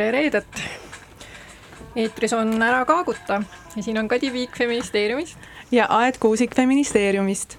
[0.00, 0.60] tere reedet!
[2.00, 3.42] eetris on Ära kaaguta
[3.74, 5.36] ja siin on Kadi Viik Feministeeriumist.
[5.72, 7.58] ja Aet Kuusik Feministeeriumist.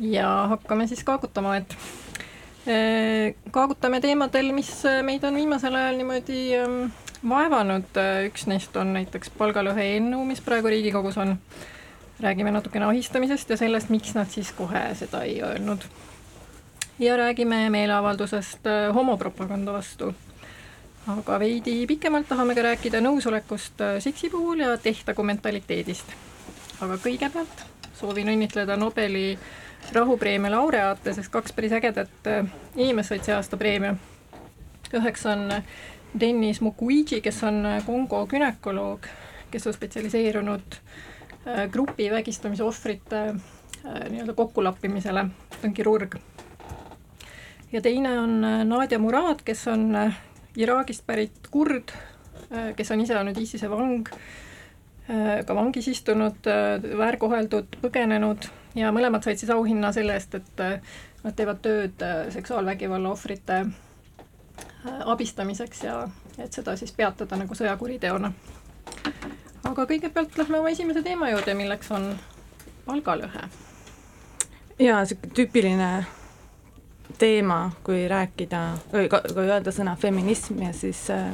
[0.00, 1.76] ja hakkame siis kaagutama, et
[2.72, 4.70] äh, kaagutame teemadel, mis
[5.04, 6.78] meid on viimasel ajal niimoodi ähm,
[7.28, 8.00] vaevanud,
[8.30, 11.36] üks neist on näiteks palgalõhe eelnõu, mis praegu Riigikogus on.
[12.20, 15.84] räägime natukene ahistamisest ja sellest, miks nad siis kohe seda ei öelnud.
[16.98, 20.14] ja räägime meeleavaldusest äh, homopropaganda vastu
[21.06, 26.10] aga veidi pikemalt tahame ka rääkida nõusolekust äh, seksi puhul ja tehtagu mentaliteedist.
[26.80, 27.62] aga kõigepealt
[27.94, 29.38] soovin õnnitleda Nobeli
[29.94, 33.94] rahupreemia laureaate, sest kaks päris ägedat äh, inimest said see aasta preemia.
[34.92, 35.62] üheks on
[36.20, 39.06] Dennis Mukwege, kes on Kongo gümnakoloog,
[39.50, 40.80] kes on spetsialiseerunud
[41.46, 43.28] äh, grupi vägistamise ohvrite
[43.86, 46.16] nii-öelda kokkulappimisele, ta on kirurg.
[47.72, 49.94] ja teine on Nadia Murad, kes on
[50.56, 51.92] Iraagist pärit kurd,
[52.50, 54.08] äh, kes on ise olnud ISISe vang,
[55.10, 60.62] äh, ka vangis istunud, äh, väärkoheldud, põgenenud ja mõlemad said siis auhinna selle eest, et
[61.24, 63.64] nad teevad tööd seksuaalvägivalla ohvrite
[64.86, 68.32] abistamiseks ja et seda siis peatada nagu sõjakuriteona.
[69.64, 72.12] aga kõigepealt lähme oma esimese teema juurde, milleks on
[72.86, 73.48] palgalõhe.
[74.78, 75.90] jaa, niisugune tüüpiline
[77.18, 78.62] teema, kui rääkida,
[78.92, 81.30] või kui öelda sõna feminism ja siis äh,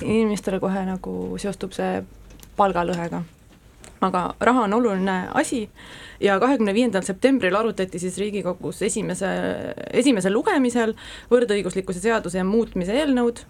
[0.00, 2.02] inimestele kohe nagu seostub see
[2.56, 3.22] palgalõhega.
[4.04, 5.68] aga raha on oluline asi
[6.20, 9.28] ja kahekümne viiendal septembril arutati siis Riigikogus esimese,
[9.92, 10.92] esimesel lugemisel
[11.30, 13.40] võrdõiguslikkuse seaduse muutmise eelnõud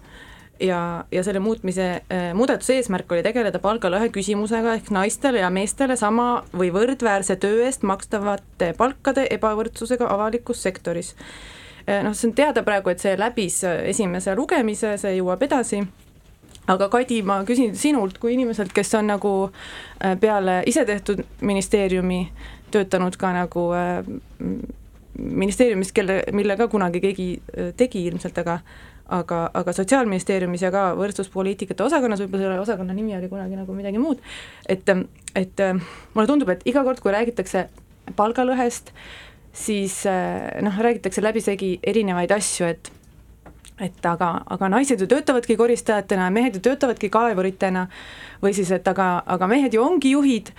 [0.60, 5.96] ja, ja selle muutmise äh,, muudatuse eesmärk oli tegeleda palgalõhe küsimusega ehk naistele ja meestele
[5.96, 11.14] sama või võrdväärse töö eest makstavate palkade ebavõrdsusega avalikus sektoris
[11.88, 12.02] äh,.
[12.06, 15.84] noh, see on teada praegu, et see läbis esimese lugemise, see jõuab edasi
[16.70, 22.22] aga Kadi, ma küsin sinult kui inimeselt, kes on nagu äh, peale isetehtud ministeeriumi
[22.74, 24.00] töötanud ka nagu äh,
[25.18, 28.60] ministeeriumis, kelle, mille ka kunagi keegi äh, tegi ilmselt, aga
[29.12, 34.00] aga, aga Sotsiaalministeeriumis ja ka võrdsuspoliitikate osakonnas, võib-olla selle osakonna nimi oli kunagi nagu midagi
[34.00, 34.22] muud,
[34.68, 34.88] et,
[35.36, 35.64] et
[36.14, 37.66] mulle tundub, et iga kord, kui räägitakse
[38.16, 38.94] palgalõhest,
[39.54, 40.02] siis
[40.64, 42.92] noh, räägitakse läbisegi erinevaid asju, et
[43.82, 47.88] et aga, aga naised ju töötavadki koristajatena, mehed ju töötavadki kaevuritena
[48.42, 50.52] või siis, et aga, aga mehed ju ongi juhid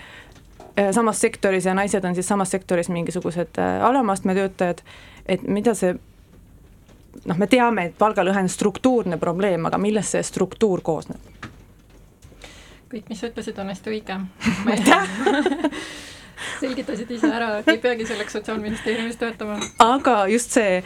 [0.76, 3.56] eh, samas sektoris ja naised on siis samas sektoris mingisugused
[3.88, 4.84] alamastme töötajad,
[5.32, 5.96] et mida see
[7.26, 11.22] noh, me teame, et palgalõhe on struktuurne probleem, aga millest see struktuur koosneb?
[12.96, 14.20] kõik, mis sa ütlesid, on hästi õige.
[14.72, 15.10] aitäh
[16.62, 19.58] selgitasid ise ära, et ei peagi selleks Sotsiaalministeeriumis töötama.
[19.84, 20.84] aga just see,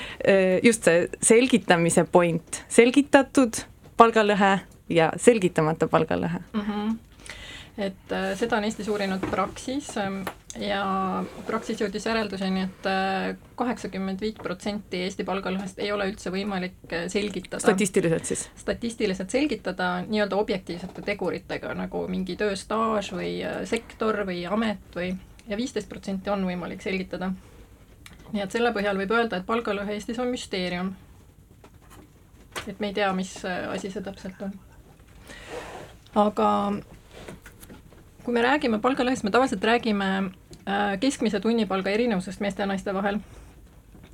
[0.64, 3.62] just see selgitamise point, selgitatud
[4.00, 4.56] palgalõhe
[4.90, 6.66] ja selgitamata palgalõhe mm.
[6.66, 6.98] -hmm
[7.80, 10.20] et äh, seda on Eestis uurinud Praxis ähm,
[10.60, 10.82] ja
[11.48, 13.30] Praxis jõudis järelduseni et, äh,
[13.60, 17.62] kaheksakümmend viit protsenti Eesti palgalõhest ei ole üldse võimalik äh, selgitada.
[17.64, 18.50] statistiliselt siis?
[18.60, 23.32] statistiliselt selgitada nii-öelda objektiivsete teguritega, nagu mingi tööstaaž või
[23.70, 25.14] sektor või amet või
[25.48, 27.32] ja viisteist protsenti on võimalik selgitada.
[28.34, 30.96] nii et selle põhjal võib öelda, et palgalõhe Eestis on müsteerium.
[32.68, 34.56] et me ei tea, mis asi see täpselt on.
[36.28, 36.50] aga
[38.24, 40.10] kui me räägime palgalõhest, me tavaliselt räägime
[40.68, 43.20] äh, keskmise tunnipalga erinevusest meeste ja naiste vahel.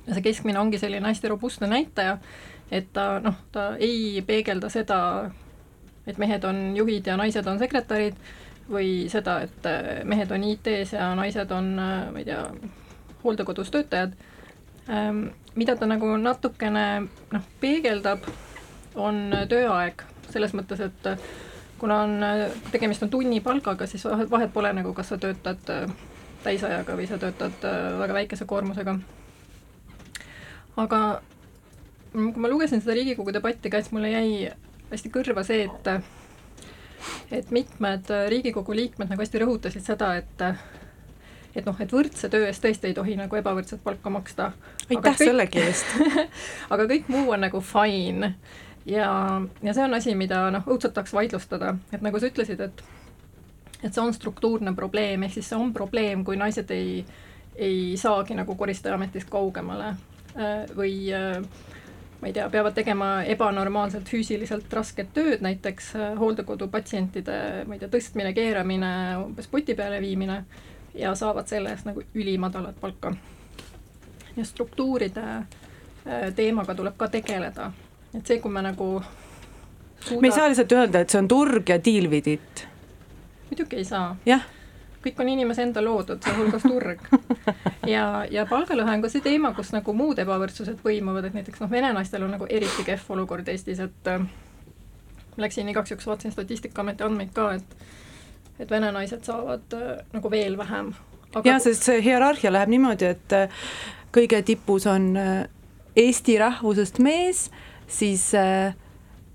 [0.06, 2.18] ja see keskmine ongi selline hästi robustne näitaja,
[2.70, 4.98] et ta noh, ta ei peegelda seda,
[6.06, 8.14] et mehed on juhid ja naised on sekretärid
[8.70, 12.44] või seda, et äh, mehed on IT-s ja naised on, äh, ma ei tea,
[13.24, 14.14] hooldekodus töötajad.
[14.86, 15.24] Ähm,
[15.58, 16.86] mida ta nagu natukene
[17.32, 18.26] noh, peegeldab,
[18.94, 21.08] on tööaeg selles mõttes, et
[21.78, 22.18] kuna on,
[22.72, 25.90] tegemist on tunnipalgaga, siis vahet pole nagu, kas sa töötad äh,
[26.44, 28.98] täisajaga või sa töötad äh, väga väikese koormusega.
[30.76, 31.00] aga
[32.12, 34.48] kui ma lugesin seda Riigikogu debatti ka, siis mulle jäi
[34.90, 35.92] hästi kõrva see, et
[37.30, 40.46] et mitmed Riigikogu liikmed nagu hästi rõhutasid seda, et
[41.56, 44.52] et noh, et võrdse töö eest tõesti ei tohi nagu ebavõrdset palka maksta.
[44.90, 45.86] aitäh sellegi eest
[46.72, 48.34] aga kõik muu on nagu fine
[48.86, 52.84] ja, ja see on asi, mida noh, õudselt tahaks vaidlustada, et nagu sa ütlesid, et
[53.84, 57.00] et see on struktuurne probleem, ehk siis see on probleem, kui naised ei,
[57.54, 59.92] ei saagi nagu koristajaametist kaugemale.
[60.36, 61.36] Äh, või äh,
[62.20, 67.38] ma ei tea, peavad tegema ebanormaalselt füüsiliselt rasket tööd, näiteks äh, hooldekodu patsientide,
[67.68, 68.92] ma ei tea, tõstmine, keeramine,
[69.26, 70.42] umbes poti peale viimine
[70.96, 73.12] ja saavad selle eest nagu ülimadalat palka.
[74.36, 75.22] ja struktuuride
[76.36, 77.70] teemaga tuleb ka tegeleda
[78.16, 78.90] et see, kui me nagu
[80.00, 82.66] suuda me ei saa lihtsalt öelda, et see on turg ja deal with it.
[83.50, 84.16] muidugi ei saa.
[84.26, 84.46] jah.
[85.04, 87.04] kõik on inimese enda loodud, sealhulgas turg.
[87.94, 91.70] ja, ja palgalõhe on ka see teema, kus nagu muud ebavõrdsused põimuvad, et näiteks noh,
[91.70, 94.24] vene naistel on nagu eriti kehv olukord Eestis, et äh,
[95.36, 97.78] läksin igaks juhuks, vaatasin Statistikaameti andmeid ka, et
[98.58, 100.94] et vene naised saavad äh, nagu veel vähem.
[101.44, 103.66] jah, sest see hierarhia läheb niimoodi, et äh,
[104.16, 105.44] kõige tipus on äh,
[105.96, 107.46] eesti rahvusest mees,
[107.86, 108.74] siis äh,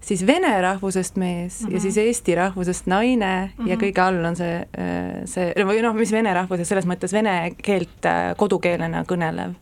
[0.02, 1.72] siis vene rahvusest mees mm -hmm.
[1.72, 1.82] ja mhm.
[1.82, 3.70] siis eesti rahvusest naine mm -hmm.
[3.70, 3.86] ja mhm.
[3.86, 8.06] kõige all on see, äh, see või noh, mis vene rahvuses, selles mõttes vene keelt
[8.06, 9.54] äh, kodukeelena kõnelev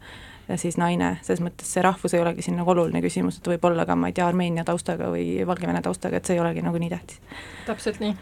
[0.50, 3.66] ja siis naine, selles mõttes see rahvus ei olegi siin nagu oluline küsimus, et võib
[3.66, 6.78] olla ka, ma ei tea, Armeenia taustaga või Valgevene taustaga, et see ei olegi nagu
[6.78, 7.22] nii tähtis.
[7.66, 8.16] täpselt nii.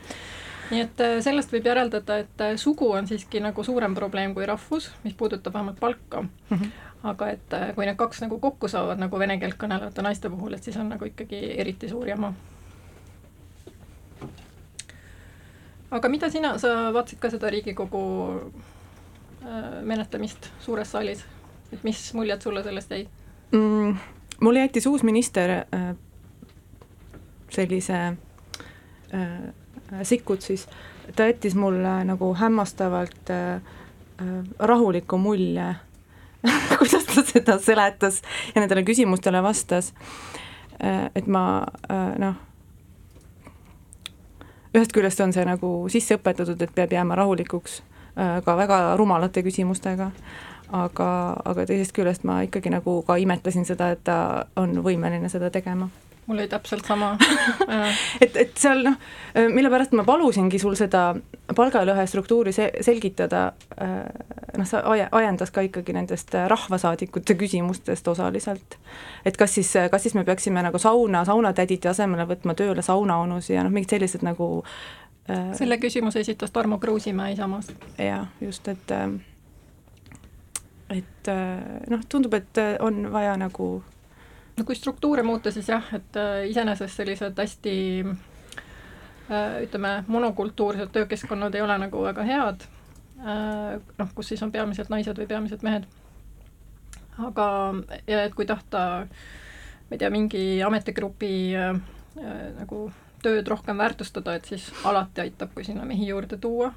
[0.71, 4.91] nii et äh, sellest võib järeldada, et sugu on siiski nagu suurem probleem kui rahvus,
[5.03, 6.29] mis puudutab vähemalt palka mm.
[6.49, 10.29] -hmm aga et äh, kui need kaks nagu kokku saavad nagu vene keelt kõnelevate naiste
[10.33, 12.33] puhul, et siis on nagu ikkagi eriti suur jama.
[15.91, 18.01] aga mida sina, sa vaatasid ka seda Riigikogu
[19.45, 21.23] äh, menetlemist suures saalis,
[21.71, 23.07] et mis muljed sulle sellest jäid
[23.51, 23.95] mm,?
[24.41, 25.95] mulle jättis uus minister äh,
[27.49, 28.01] sellise
[29.13, 29.53] äh,
[30.03, 30.67] Sikkut siis,
[31.15, 35.75] ta jättis mulle nagu hämmastavalt äh, äh rahuliku mulje
[36.79, 38.21] kuidas ta seda seletas
[38.55, 39.93] ja nendele küsimustele vastas.
[40.83, 42.35] Äh, et ma äh, noh,
[44.77, 49.41] ühest küljest on see nagu sisse õpetatud, et peab jääma rahulikuks äh, ka väga rumalate
[49.45, 50.11] küsimustega,
[50.69, 51.09] aga,
[51.45, 54.19] aga teisest küljest ma ikkagi nagu ka imetlesin seda, et ta
[54.55, 55.89] on võimeline seda tegema
[56.27, 57.13] mul oli täpselt sama
[58.23, 58.97] et, et seal noh,
[59.53, 61.09] mille pärast ma palusingi sul seda
[61.55, 63.45] palgalõhe struktuuri se selgitada,
[64.57, 68.77] noh, sa ajendas ka ikkagi nendest rahvasaadikute küsimustest osaliselt.
[69.25, 73.63] et kas siis, kas siis me peaksime nagu sauna, saunatädide asemele võtma tööle saunaonusid ja
[73.63, 74.51] noh, mingid sellised nagu
[75.31, 77.71] äh, selle küsimuse esitas Tarmo Kruusimäe Isamaast.
[77.97, 78.95] jah, just, et
[80.91, 81.29] et
[81.91, 83.77] noh, tundub, et on vaja nagu
[84.57, 87.75] no kui struktuure muuta, siis jah, et äh, iseenesest sellised hästi
[88.05, 92.67] äh, ütleme, monokultuursed töökeskkonnad ei ole nagu väga head,
[93.21, 95.87] äh, noh, kus siis on peamiselt naised või peamiselt mehed.
[97.17, 97.47] aga,
[98.07, 98.79] ja et kui tahta,
[99.89, 101.31] ma ei tea, mingi ametigrupi
[102.17, 102.81] nagu
[103.23, 106.69] tööd rohkem väärtustada, et siis alati aitab, kui sinna mehi juurde tuua,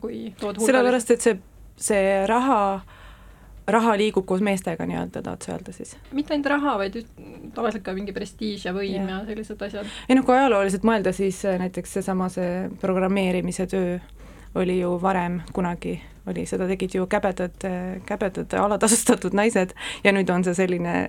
[0.00, 1.36] kui tood sellepärast, et see,
[1.76, 3.01] see raha äh,
[3.66, 5.96] raha liigub koos meestega nii-öelda, tahad sa öelda siis?
[6.12, 6.98] mitte ainult raha, vaid
[7.54, 9.92] tavaliselt ka mingi prestiiž ja võim ja, ja sellised asjad.
[10.08, 13.98] ei noh, kui ajalooliselt mõelda, siis äh, näiteks seesama see programmeerimise töö
[14.58, 15.96] oli ju varem kunagi,
[16.28, 21.08] oli, seda tegid ju käbedad, äh, käbedad alatasustatud naised ja nüüd on see selline,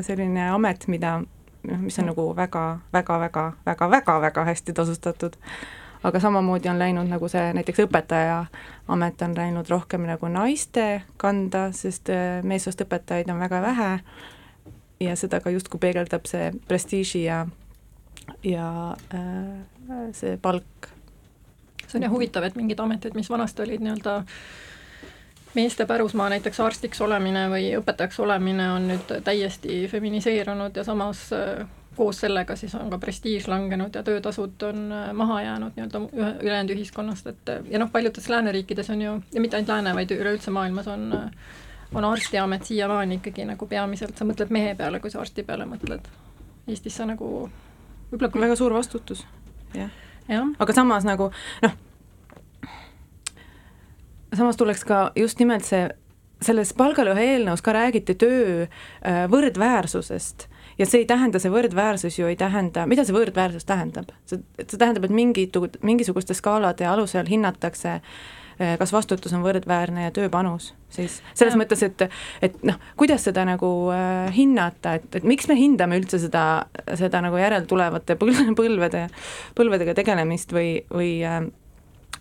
[0.00, 5.38] selline amet, mida noh, mis on nagu väga, väga, väga, väga, väga, väga hästi tasustatud
[6.02, 8.44] aga samamoodi on läinud nagu see näiteks õpetaja
[8.88, 13.90] amet on läinud rohkem nagu naiste kanda, sest äh, meessoost õpetajaid on väga vähe
[15.00, 17.44] ja seda ka justkui peegeldab see prestiiži ja,
[18.46, 20.90] ja äh, see palk.
[21.86, 24.22] see on jah huvitav, et mingid ametid, mis vanasti olid nii-öelda
[25.54, 31.66] meeste pärusmaa, näiteks arstiks olemine või õpetajaks olemine on nüüd täiesti feminiseerunud ja samas äh,
[31.96, 36.00] koos sellega siis on ka prestiiž langenud ja töötasud on äh, maha jäänud nii-öelda
[36.42, 40.50] ülejäänud ühiskonnast, et ja noh, paljudes lääneriikides on ju, ja mitte ainult lääne, vaid üleüldse
[40.50, 41.28] maailmas on äh,
[41.94, 46.06] on arstiamet siiamaani ikkagi nagu peamiselt, sa mõtled mehe peale, kui sa arsti peale mõtled.
[46.68, 47.28] Eestis sa nagu
[48.10, 49.24] võib-olla küll väga suur vastutus,
[49.76, 49.90] jah.
[50.28, 50.44] Ja..
[50.62, 51.32] aga samas nagu
[51.64, 51.72] noh,
[54.38, 55.88] samas tuleks ka just nimelt see,
[56.42, 60.46] selles palgalõhe eelnõus ka räägiti töö äh, võrdväärsusest
[60.78, 64.12] ja see ei tähenda, see võrdväärsus ju ei tähenda, mida see võrdväärsus tähendab?
[64.28, 70.14] see, see tähendab, et mingid, mingisuguste skaalade alusel hinnatakse eh, kas vastutus on võrdväärne ja
[70.14, 71.60] tööpanus, siis selles ja.
[71.60, 72.06] mõttes, et,
[72.42, 76.66] et noh, kuidas seda nagu äh, hinnata, et, et miks me hindame üldse seda,
[76.98, 79.08] seda nagu järeltulevate põl-, põlvede,
[79.58, 81.42] põlvedega tegelemist või, või äh,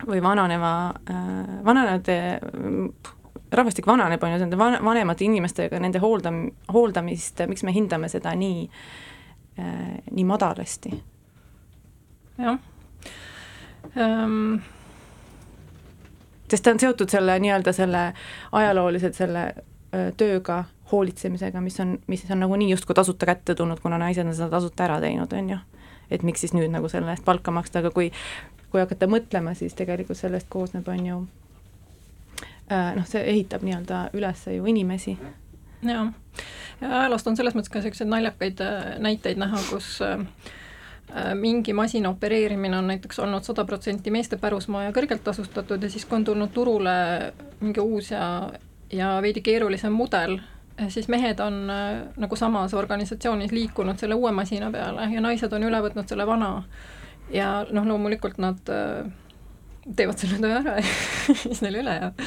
[0.07, 2.15] või vananeva äh,, vananevate
[3.51, 8.33] rahvastik vananeb, on ju, nende van-, vanemate inimestega, nende hooldam-, hooldamist, miks me hindame seda
[8.35, 8.67] nii
[9.59, 10.93] äh,, nii madalasti?
[12.41, 12.59] jah
[13.95, 14.61] um....
[16.49, 18.05] sest ta on seotud selle nii-öelda selle
[18.51, 19.43] ajalooliselt selle
[19.95, 24.35] öö, tööga, hoolitsemisega, mis on, mis on nagunii justkui tasuta kätte tulnud, kuna naised on
[24.35, 25.59] seda tasuta ära teinud, on ju.
[26.11, 28.11] et miks siis nüüd nagu selle eest palka maksta, aga kui
[28.71, 31.40] kui hakata mõtlema, siis tegelikult sellest koosneb, on ju Äh,
[32.71, 35.17] noh, see ehitab nii-öelda üles ju inimesi.
[35.83, 36.05] jaa,
[36.81, 40.23] ja ajaloost on selles mõttes ka niisuguseid naljakaid äh, näiteid näha, kus äh,
[41.15, 45.89] äh, mingi masina opereerimine on näiteks olnud sada protsenti meeste pärusmaa ja kõrgelt tasustatud ja
[45.89, 46.95] siis, kui on tulnud turule
[47.59, 48.25] mingi uus ja,
[48.93, 50.39] ja veidi keerulisem mudel,
[50.89, 55.67] siis mehed on äh, nagu samas organisatsioonis liikunud selle uue masina peale ja naised on
[55.67, 56.63] üle võtnud selle vana.
[57.31, 59.05] ja noh, loomulikult nad äh,
[59.95, 62.25] teevad selle töö ära ja mis neil üle jääb.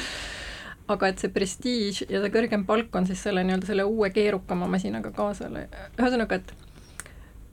[0.87, 4.67] Aga et see prestiiž ja see kõrgem palk on siis selle nii-öelda selle uue keerukama
[4.69, 5.65] masinaga kaasale,
[5.97, 6.53] ühesõnaga, et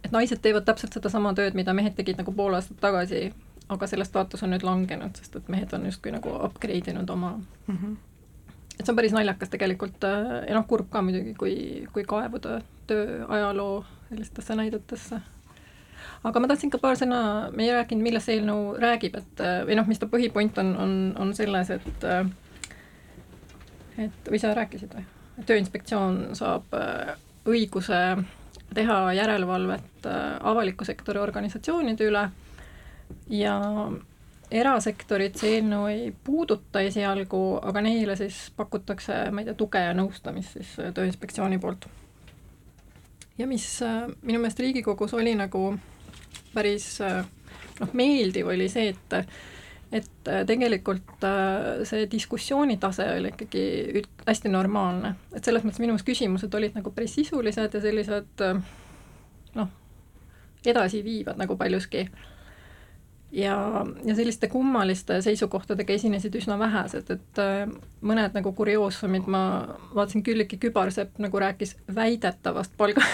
[0.02, 3.28] et naised teevad täpselt sedasama tööd, mida mehed tegid nagu pool aastat tagasi,
[3.72, 7.36] aga selle staatus on nüüd langenud, sest et mehed on justkui nagu upgrade inud oma
[7.38, 7.76] mm.
[7.76, 7.96] -hmm.
[8.78, 11.54] et see on päris naljakas tegelikult äh, ja noh, kurb ka muidugi, kui,
[11.92, 15.20] kui kaevuda töö ajaloo sellistesse näidetesse
[16.24, 19.78] aga ma tahtsin ka paar sõna, me ei rääkinud, millest see eelnõu räägib, et või
[19.78, 22.04] noh, mis ta põhipoint on, on, on selles, et
[24.08, 25.04] et või sa rääkisid või?
[25.46, 27.14] tööinspektsioon saab äh,
[27.48, 27.98] õiguse
[28.74, 32.24] teha järelevalvet äh, avaliku sektori organisatsioonide üle
[33.32, 33.56] ja
[34.52, 39.94] erasektorit see eelnõu ei puuduta esialgu, aga neile siis pakutakse, ma ei tea, tuge ja
[39.96, 41.88] nõustamist siis äh, Tööinspektsiooni poolt.
[43.38, 43.66] ja mis
[44.22, 45.72] minu meelest Riigikogus oli nagu
[46.52, 49.16] päris noh, meeldiv oli see, et
[49.92, 53.64] et tegelikult äh, see diskussiooni tase oli ikkagi
[54.00, 58.60] üt-, hästi normaalne, et selles mõttes minu küsimused olid nagu päris sisulised ja sellised äh,
[59.58, 59.72] noh,
[60.66, 62.06] edasiviivad nagu paljuski.
[63.32, 63.56] ja,
[64.04, 67.68] ja selliste kummaliste seisukohtadega esinesid üsna vähesed, et äh,
[68.00, 69.42] mõned nagu kurioosumid, ma
[69.92, 73.04] vaatasin, Külliki Kübarsepp nagu rääkis väidetavast palga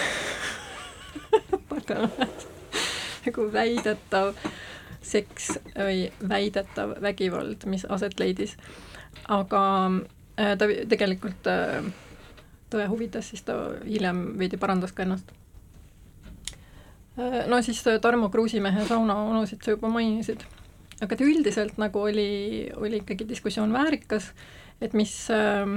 [1.69, 2.47] palgalõhest
[3.25, 4.33] nagu väidetav
[5.01, 8.57] seks või väidetav vägivald, mis aset leidis.
[9.27, 9.63] aga
[10.39, 11.83] äh, ta tegelikult äh,
[12.69, 15.31] tõe huvides siis ta hiljem veidi parandas ka ennast.
[17.19, 20.45] Äh, no siis Tarmo Kruusimehe saunaonusid sa juba mainisid,
[21.01, 24.31] aga et üldiselt nagu oli, oli ikkagi diskussioon väärikas,
[24.81, 25.75] et mis äh,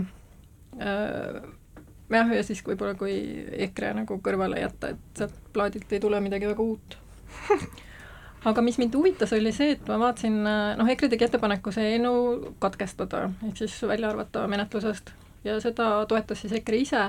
[0.80, 1.42] äh,
[2.12, 3.14] jah, ja siis võib-olla kui
[3.68, 6.98] EKRE nagu kõrvale jätta, et sealt plaadilt ei tule midagi väga uut
[8.44, 10.38] aga mis mind huvitas, oli see, et ma vaatasin,
[10.78, 15.12] noh, EKRE tegi ettepaneku see eelnõu katkestada, ehk siis välja arvata menetlusest
[15.44, 17.04] ja seda toetas siis EKRE ise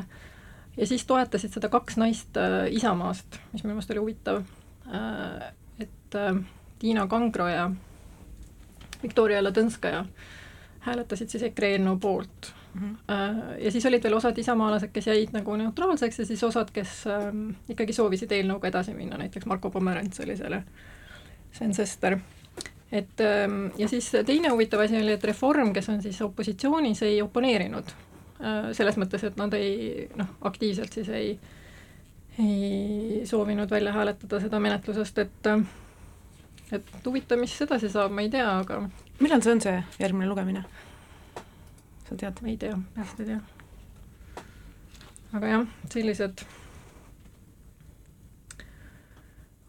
[0.78, 4.42] ja siis toetasid seda kaks naist äh, Isamaast, mis minu meelest oli huvitav
[4.90, 6.36] äh,, et äh,
[6.80, 7.70] Tiina Kangro ja
[9.04, 10.06] Viktoria Ladõnskaja
[10.88, 12.82] hääletasid siis EKRE eelnõu poolt mm.
[12.82, 13.62] -hmm.
[13.64, 17.30] ja siis olid veel osad isamaalased, kes jäid nagu neutraalseks ja siis osad, kes äh,
[17.70, 20.64] ikkagi soovisid eelnõuga edasi minna, näiteks Marko Pomerants oli selle,
[21.54, 22.18] Sven Sester.
[22.92, 27.22] et ähm, ja siis teine huvitav asi oli, et Reform, kes on siis opositsioonis, ei
[27.22, 27.94] oponeerinud
[28.42, 28.72] äh,.
[28.72, 31.40] selles mõttes, et nad ei noh, aktiivselt siis ei,
[32.40, 35.66] ei soovinud välja hääletada seda menetlusest, et äh,
[36.74, 38.80] et huvitav, mis edasi saab, ma ei tea, aga
[39.22, 40.64] millal see on, see järgmine lugemine?
[42.08, 42.42] sa tead?
[42.46, 43.40] ei tea, peast ei tea.
[45.38, 46.46] aga jah, sellised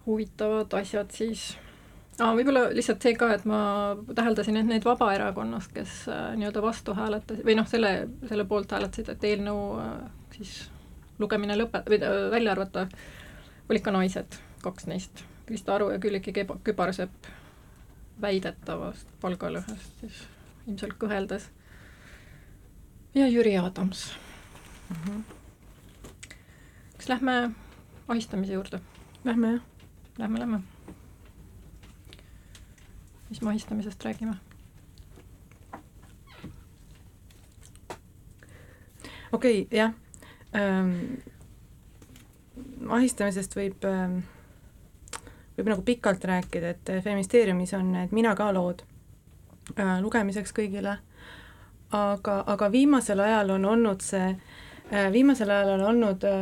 [0.07, 1.55] huvitavad asjad siis
[2.21, 2.35] ah,.
[2.37, 3.59] võib-olla lihtsalt see ka, et ma
[4.15, 7.95] täheldasin, et need Vabaerakonnast, kes äh, nii-öelda vastu hääletasid või noh, selle,
[8.29, 9.93] selle poolt hääletasid, et eelnõu äh,
[10.37, 10.57] siis
[11.19, 12.87] lugemine lõpe- või äh, välja arvata,
[13.69, 17.29] olid ka naised, kaks neist, Krista Aru ja Külliki Kübarsepp
[18.21, 20.23] väidetavast palgalõhest siis
[20.69, 21.49] ilmselt kõheldes
[23.15, 24.07] ja Jüri Adams
[24.89, 24.97] mm.
[24.97, 25.23] -hmm.
[26.97, 27.51] kas lähme
[28.09, 28.81] ahistamise juurde?
[29.25, 29.61] Lähme jah.
[30.19, 30.74] Lähme, lähme.
[33.35, 34.37] Mis me ahistamisest räägime?
[39.33, 39.93] okei okay,, jah
[40.55, 41.19] ähm,.
[42.89, 44.21] ahistamisest võib ähm,
[45.59, 48.87] võib nagu pikalt rääkida, et Feministeeriumis on need Mina ka lood
[49.75, 51.01] äh, lugemiseks kõigile
[51.91, 54.31] aga, aga viimasel ajal on olnud see,
[54.93, 56.39] äh, viimasel ajal on olnud äh,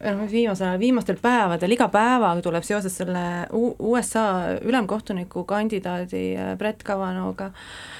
[0.00, 4.26] noh, viimasel ajal, viimastel päevadel, iga päevaga tuleb seoses selle USA
[4.62, 7.50] ülemkohtuniku kandidaadi äh, Brett Kavanaugh'ga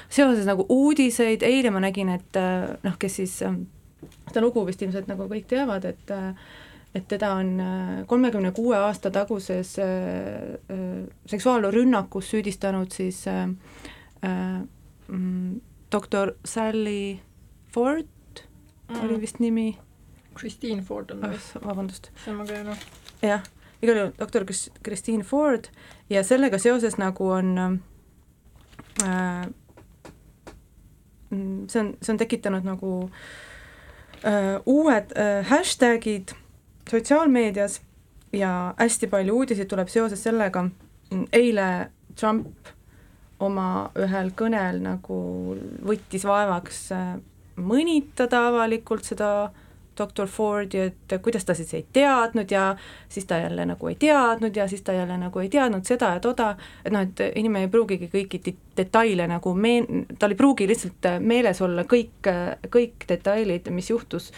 [0.09, 2.39] seoses nagu uudiseid, eile ma nägin, et
[2.83, 6.15] noh, kes siis, seda lugu vist ilmselt nagu kõik teavad, et
[6.95, 7.49] et teda on
[8.07, 9.73] kolmekümne kuue aasta taguses
[11.27, 13.25] seksuaalrünnakus süüdistanud siis
[14.25, 14.61] äh,
[15.07, 15.61] mm,
[15.91, 17.19] doktor Sally
[17.71, 18.05] Ford
[18.89, 19.03] mm.
[19.03, 19.77] oli vist nimi.
[20.35, 21.67] Christine Ford on vist oh,.
[21.67, 22.11] vabandust.
[22.23, 22.77] see on väga hea.
[23.21, 23.43] jah,
[23.81, 24.45] igal juhul doktor
[24.83, 25.69] Christine Ford
[26.09, 27.57] ja sellega seoses nagu on
[29.03, 29.47] äh,
[31.29, 32.93] mm, see on, see on tekitanud nagu
[34.23, 36.35] äh, uued äh, hashtagid
[36.89, 37.81] sotsiaalmeedias
[38.33, 40.67] ja hästi palju uudiseid tuleb seoses sellega,
[41.33, 41.89] eile
[42.19, 42.69] Trump
[43.43, 45.17] oma ühel kõnel nagu
[45.85, 47.15] võttis vaevaks äh,
[47.59, 49.29] mõnitada avalikult seda
[49.97, 52.75] doktor Fordi, et kuidas ta siis ei teadnud ja
[53.09, 56.19] siis ta jälle nagu ei teadnud ja siis ta jälle nagu ei teadnud seda ja
[56.19, 61.09] toda, et noh, et inimene ei pruugigi kõiki detaile nagu meen-, tal ei pruugi lihtsalt
[61.19, 62.29] meeles olla kõik,
[62.71, 64.31] kõik detailid, mis juhtus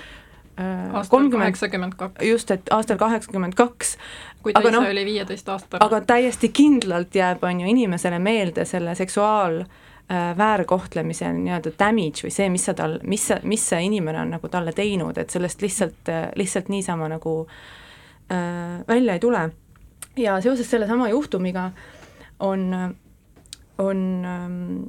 [0.60, 2.26] Äh, aastal kaheksakümmend kaks.
[2.26, 3.98] just, et aastal kaheksakümmend kaks.
[4.42, 5.86] kui ta ise no, oli viieteist aastane.
[5.86, 9.68] aga täiesti kindlalt jääb, on ju, inimesele meelde selle seksuaal äh,
[10.10, 14.50] väärkohtlemise nii-öelda damage või see, mis sa tal, mis sa, mis see inimene on nagu
[14.52, 17.34] talle teinud, et sellest lihtsalt, lihtsalt niisama nagu
[18.32, 19.50] äh, välja ei tule.
[20.18, 21.72] ja seoses sellesama juhtumiga
[22.40, 22.96] on,
[23.78, 24.84] on ähm,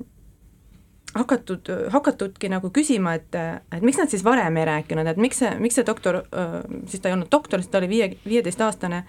[1.15, 3.35] hakatud, hakatudki nagu küsima, et,
[3.73, 6.23] et miks nad siis varem ei rääkinud, et miks see, miks see doktor,
[6.87, 9.03] siis ta ei olnud doktor, siis ta oli viie, viieteistaastane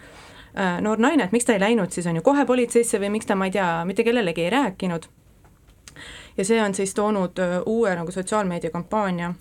[0.82, 3.38] noor naine, et miks ta ei läinud siis on ju kohe politseisse või miks ta,
[3.38, 5.06] ma ei tea, mitte kellelegi ei rääkinud.
[6.40, 9.34] Ja see on siis toonud uue nagu sotsiaalmeediakampaania.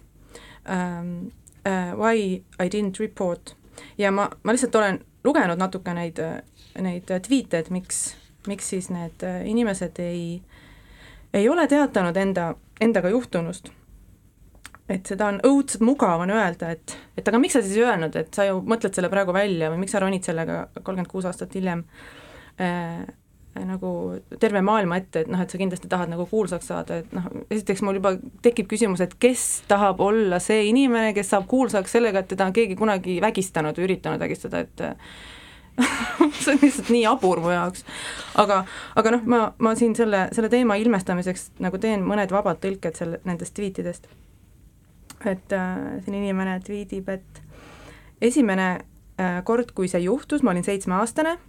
[0.69, 1.31] Um,
[1.63, 3.55] uh, Why I didn't report.
[3.99, 6.19] Ja ma, ma lihtsalt olen lugenud natuke neid,
[6.83, 8.17] neid tweet'e, et miks,
[8.51, 10.59] miks siis need inimesed ei äh,
[11.35, 13.71] ei ole teatanud enda, endaga juhtunust.
[14.89, 18.15] et seda on õudselt mugav on öelda, et, et aga miks sa siis ei öelnud,
[18.17, 21.53] et sa ju mõtled selle praegu välja või miks sa ronid sellega kolmkümmend kuus aastat
[21.59, 21.83] hiljem?
[22.57, 23.03] Äh,
[23.57, 23.91] nagu
[24.41, 27.83] terve maailma ette, et noh, et sa kindlasti tahad nagu kuulsaks saada, et noh, esiteks
[27.87, 32.31] mul juba tekib küsimus, et kes tahab olla see inimene, kes saab kuulsaks sellega, et
[32.35, 34.85] teda on keegi kunagi vägistanud või üritanud vägistada, et
[36.43, 37.85] see on lihtsalt nii jabur mu jaoks.
[38.39, 38.63] aga,
[38.99, 43.23] aga noh, ma, ma siin selle, selle teema ilmestamiseks nagu teen mõned vabad tõlked selle,
[43.29, 44.09] nendest tweetidest.
[45.27, 47.43] et äh, siin inimene tweetib, et
[48.21, 51.48] esimene äh, kord, kui see juhtus, ma olin seitsmeaastane äh,,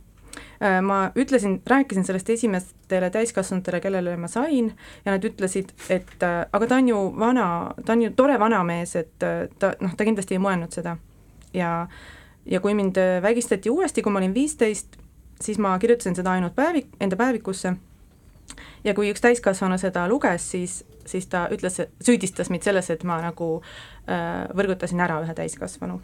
[0.83, 4.73] ma ütlesin, rääkisin sellest esimestele täiskasvanutele, kellele ma sain,
[5.05, 7.49] ja nad ütlesid, et äh, aga ta on ju vana,
[7.85, 10.97] ta on ju tore vanamees, et äh, ta noh, ta kindlasti ei mõelnud seda.
[11.53, 11.99] ja äh,
[12.45, 14.97] ja kui mind äh, vägistati uuesti, kui ma olin viisteist,
[15.41, 17.73] siis ma kirjutasin seda ainult päevik, enda päevikusse
[18.83, 23.19] ja kui üks täiskasvanu seda luges, siis, siis ta ütles, süüdistas mind selles, et ma
[23.23, 26.01] nagu äh, võrgutasin ära ühe täiskasvanu.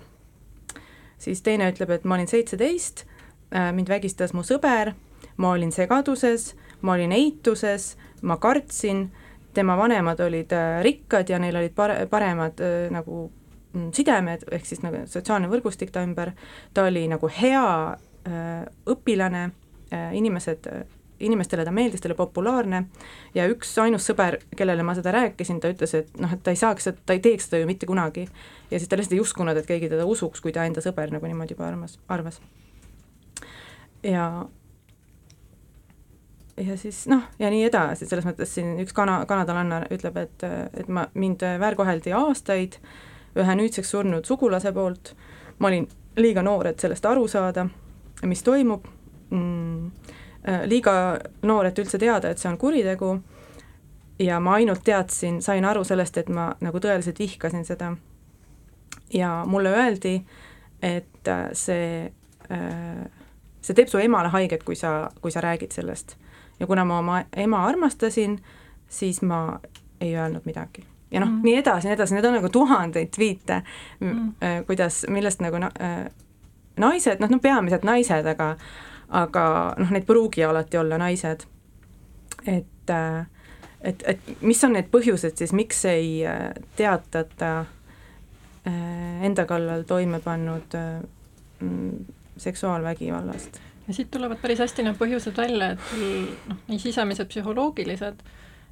[1.18, 3.15] siis teine ütleb, et ma olin seitseteist äh,,
[3.52, 4.94] mind vägistas mu sõber,
[5.38, 9.10] ma olin segaduses, ma olin eituses, ma kartsin,
[9.54, 13.30] tema vanemad olid äh, rikkad ja neil olid pare-, paremad äh, nagu
[13.76, 16.32] Mm, sidemed, ehk siis nagu sotsiaalne võrgustik ta ümber,
[16.74, 19.50] ta oli nagu hea äh, õpilane
[19.92, 20.86] äh,, inimesed äh,
[21.20, 22.82] inimestele ta meeldis, ta oli populaarne
[23.36, 26.60] ja üks ainus sõber, kellele ma seda rääkisin, ta ütles, et noh, et ta ei
[26.60, 28.28] saaks, ta ei teeks seda ju mitte kunagi.
[28.72, 31.28] ja siis ta lihtsalt ei uskunud, et keegi teda usuks, kui ta enda sõber nagu
[31.28, 32.40] niimoodi juba armas, arvas.
[34.06, 34.46] Ja
[36.58, 40.88] ja siis noh, ja nii edasi, selles mõttes siin üks kana, kanadalanna ütleb, et, et
[40.88, 42.80] ma, mind väärkoheldi aastaid
[43.36, 45.12] ühe nüüdseks surnud sugulase poolt,
[45.60, 45.88] ma olin
[46.18, 47.68] liiga noor, et sellest aru saada,
[48.24, 48.88] mis toimub.
[49.34, 49.92] Mm,,
[50.48, 50.94] äh, liiga
[51.44, 53.16] noor, et üldse teada, et see on kuritegu.
[54.22, 57.96] Ja ma ainult teadsin, sain aru sellest, et ma nagu tõeliselt vihkasin seda.
[59.14, 60.26] ja mulle öeldi,
[60.82, 62.12] et äh, see,
[62.52, 63.25] äh,
[63.66, 66.18] see teeb su emale haiget, kui sa, kui sa räägid sellest.
[66.60, 68.40] ja kuna ma oma ema armastasin,
[68.90, 69.60] siis ma
[70.02, 73.62] ei öelnud midagi ja noh mm., nii edasi, nii edasi, need on nagu tuhandeid tweet'e
[74.00, 76.08] mm., äh, kuidas, millest nagu na, äh,
[76.82, 78.56] naised, noh, no peamiselt naised, aga
[79.16, 79.46] aga
[79.80, 81.46] noh, need pruugi alati olla naised.
[82.46, 83.26] et, äh,
[83.82, 86.26] et, et mis on need põhjused siis, miks ei
[86.76, 87.66] teatata
[88.66, 90.74] enda kallal toime pannud
[92.38, 93.60] seksuaalvägivallast?
[93.88, 95.92] ja siit tulevad päris hästi need põhjused välja, et
[96.50, 98.24] noh, nii sisemised psühholoogilised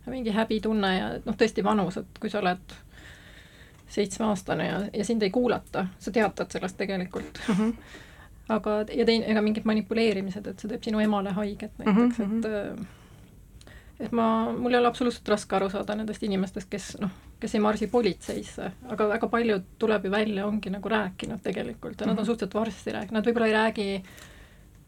[0.06, 2.74] mingi häbitunne ja noh, tõesti vanus, et kui sa oled
[3.94, 7.56] seitsmeaastane ja, ja sind ei kuulata, sa teatad sellest tegelikult mm.
[7.56, 7.74] -hmm.
[8.50, 12.46] aga, ja teine, ega mingid manipuleerimised, et see teeb sinu emale haiget näiteks mm, -hmm.
[12.46, 12.86] et mhm.
[14.00, 17.64] Et ma, mul ei ole absoluutselt raske aru saada nendest inimestest, kes noh, kes ei
[17.64, 22.24] marsi politseisse, aga väga paljud, tuleb ju välja, ongi nagu rääkinud tegelikult ja nad on
[22.24, 22.30] mhm.
[22.32, 23.90] suhteliselt varsti rääkinud, nad võib-olla ei räägi,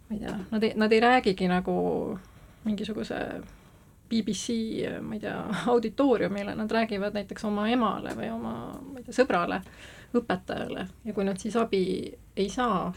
[0.08, 1.76] ma ei tea, nad ei, nad ei räägigi nagu
[2.65, 3.20] mingisuguse
[4.10, 4.56] BBC,
[5.02, 5.38] ma ei tea,
[5.74, 9.62] auditooriumile, nad räägivad näiteks oma emale või oma, ma ei tea, sõbrale,
[10.15, 11.86] õpetajale ja kui nad siis abi
[12.38, 12.94] ei saa,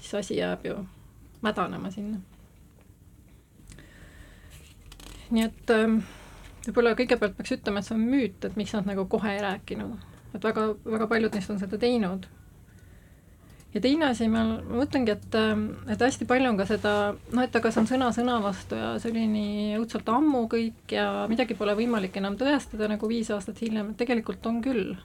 [0.00, 0.80] siis asi jääb ju
[1.44, 2.20] mädanema sinna.
[5.30, 6.00] Nii et ähm,
[6.66, 9.94] võib-olla kõigepealt peaks ütlema, et see on müüt, et miks nad nagu kohe ei rääkinud,
[10.34, 12.26] et väga, väga paljud neist on seda teinud.
[13.74, 15.34] ja teine asi, ma mõtlengi, et,
[15.92, 16.92] et hästi palju on ka seda,
[17.32, 20.94] noh, et aga see on sõna sõna vastu ja see oli nii õudselt ammu kõik
[20.96, 24.96] ja midagi pole võimalik enam tõestada nagu viis aastat hiljem, et tegelikult on küll.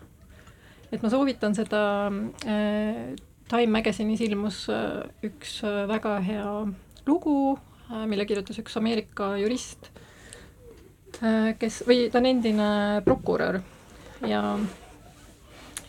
[0.91, 1.83] et ma soovitan seda
[2.47, 3.11] äh,
[3.51, 6.47] Time Magazine'is ilmus äh, üks äh, väga hea
[7.05, 7.57] lugu
[7.91, 10.07] äh,, mille kirjutas üks Ameerika jurist äh,,
[11.61, 12.69] kes, või ta on endine
[13.05, 13.59] prokurör
[14.25, 14.41] ja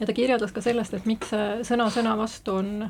[0.03, 2.89] ja ta kirjeldas ka sellest, et miks see sõna sõna vastu on,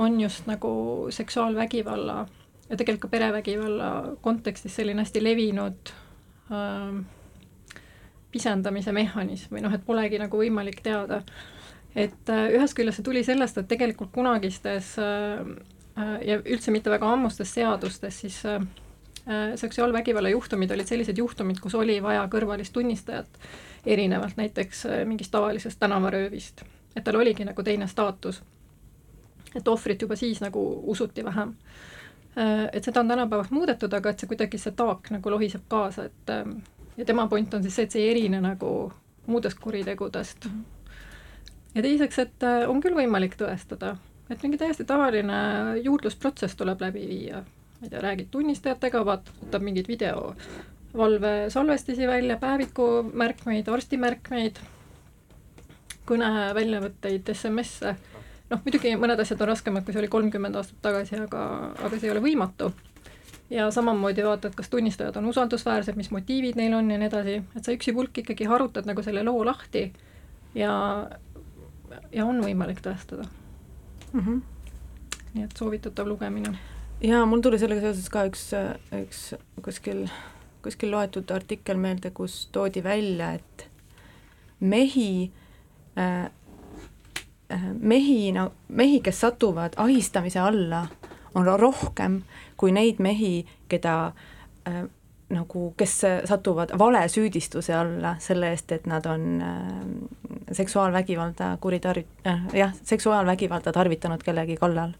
[0.00, 0.70] on just nagu
[1.12, 2.18] seksuaalvägivalla
[2.68, 3.90] ja tegelikult ka perevägivalla
[4.24, 5.92] kontekstis selline hästi levinud
[6.52, 6.98] äh,
[8.32, 11.22] pisendamise mehhanism või noh, et polegi nagu võimalik teada.
[11.94, 15.40] et äh, ühest küljest see tuli sellest, et tegelikult kunagistes äh,
[15.98, 18.87] äh ja üldse mitte väga ammustes seadustes siis äh, äh,
[19.60, 23.40] seksuaalvägivalla juhtumid olid sellised juhtumid, kus oli vaja kõrvalist tunnistajat
[23.86, 26.62] erinevalt näiteks äh, mingist tavalisest tänavaröövist.
[26.96, 28.42] et tal oligi nagu teine staatus.
[29.54, 31.54] et ohvrit juba siis nagu usuti vähem.
[32.38, 36.04] Äh, et seda on tänapäevaks muudetud, aga et see kuidagi, see taak nagu lohiseb kaasa,
[36.04, 36.58] et ähm,
[36.96, 38.92] ja tema point on siis see, et see ei erine nagu
[39.26, 40.48] muudest kuritegudest.
[41.74, 43.96] ja teiseks, et äh, on küll võimalik tõestada,
[44.30, 45.40] et mingi täiesti tavaline
[45.82, 47.44] juurdlusprotsess tuleb läbi viia,
[47.78, 50.34] ma ei tea, räägid tunnistajatega, vaat-, võtab mingeid video
[50.96, 54.58] valvesalvestisi välja, päevikumärkmeid, arstimärkmeid,
[56.08, 57.94] kõneväljavõtteid, SMS-e.
[58.50, 61.42] noh, muidugi mõned asjad on raskemad, kui see oli kolmkümmend aastat tagasi, aga,
[61.76, 62.72] aga see ei ole võimatu.
[63.50, 67.64] ja samamoodi vaatad, kas tunnistajad on usaldusväärsed, mis motiivid neil on ja nii edasi, et
[67.64, 69.92] sa üksipulk ikkagi harutad nagu selle loo lahti
[70.54, 70.72] ja,
[72.12, 73.24] ja on võimalik tõestada
[74.12, 74.20] mm.
[74.20, 74.42] -hmm.
[75.34, 76.56] nii et soovitatav lugemine.
[77.02, 78.48] Jaa, mul tuli sellega seoses ka üks,
[79.02, 79.22] üks
[79.64, 80.06] kuskil
[80.62, 83.68] kuskil loetud artikkel meelde, kus toodi välja, et
[84.60, 85.30] mehi
[85.98, 86.28] äh,
[87.80, 90.86] mehi, no mehi, kes satuvad ahistamise alla,
[91.34, 92.22] on rohkem
[92.56, 94.12] kui neid mehi, keda
[94.68, 94.84] äh,
[95.32, 102.74] nagu, kes satuvad valesüüdistuse alla selle eest, et nad on äh, seksuaalvägivalda kuritarvit- äh,, jah,
[102.82, 104.96] seksuaalvägivalda tarvitanud kellegi kallal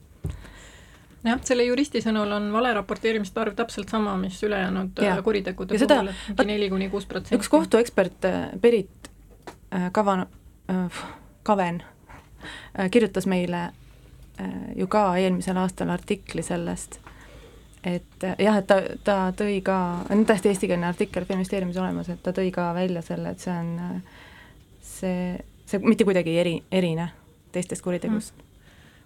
[1.24, 5.16] jah, selle juristi sõnul on valeraporteerimiste arv täpselt sama, mis ülejäänud ja.
[5.16, 7.38] Äh, kuritegude ja puhul, et mingi neli kuni kuus protsenti.
[7.38, 9.11] üks kohtuekspert, äh, Berit
[9.74, 10.26] äh, Kavan
[11.42, 11.83] Kaven
[12.90, 13.70] kirjutas meile
[14.76, 16.98] ju ka eelmisel aastal artikli sellest,
[17.88, 19.78] et jah, et ta, ta tõi ka,
[20.12, 24.02] on täiesti eestikeelne artikkel Feministeeriumis olemas, et ta tõi ka välja selle, et see on,
[24.85, 25.24] see,
[25.64, 27.09] see mitte kuidagi ei eri, erine
[27.57, 28.48] teistest kuritegust mm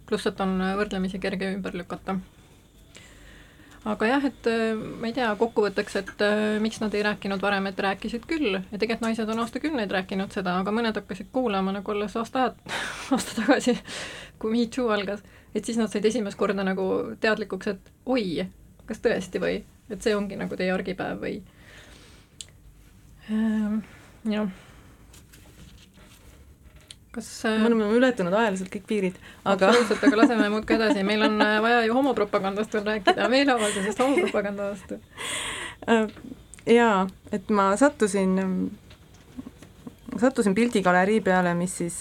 [0.09, 2.17] pluss, et on võrdlemisi kerge ümber lükata.
[3.85, 7.67] aga jah, et äh, ma ei tea, kokkuvõtteks, et äh, miks nad ei rääkinud varem,
[7.67, 8.55] et rääkisid küll.
[8.55, 12.53] Ja tegelikult naised on aastakümneid rääkinud seda, aga mõned hakkasid kuulama nagu alles aasta
[13.15, 13.77] aasta tagasi,
[14.39, 18.47] kui Me Too algas, et siis nad said esimest korda nagu teadlikuks, et oi,
[18.87, 21.41] kas tõesti või, et see ongi nagu teie argipäev või
[23.31, 23.83] ähm,
[24.31, 24.47] jah
[27.13, 31.27] kas äh, me oleme ületanud ajaliselt kõik piirid, aga absoluutselt, aga laseme muudkui edasi, meil
[31.27, 35.01] on äh, vaja ju homopropagandast veel rääkida, meeleavaldusest homopropaganda vastu.
[35.93, 36.07] Äh,
[36.73, 37.03] jaa,
[37.37, 38.39] et ma sattusin,
[40.21, 42.01] sattusin pildigalerii peale, mis siis,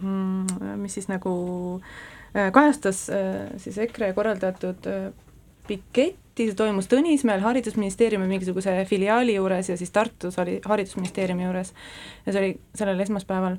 [0.00, 1.34] mm, mis siis nagu
[2.32, 3.04] kajastas
[3.60, 4.86] siis EKRE korraldatud
[5.68, 11.74] pikett, see toimus Tõnismäel Haridusministeeriumi mingisuguse filiaali juures ja siis Tartus oli Haridusministeeriumi juures.
[12.26, 13.56] Ja see oli sellel esmaspäeval.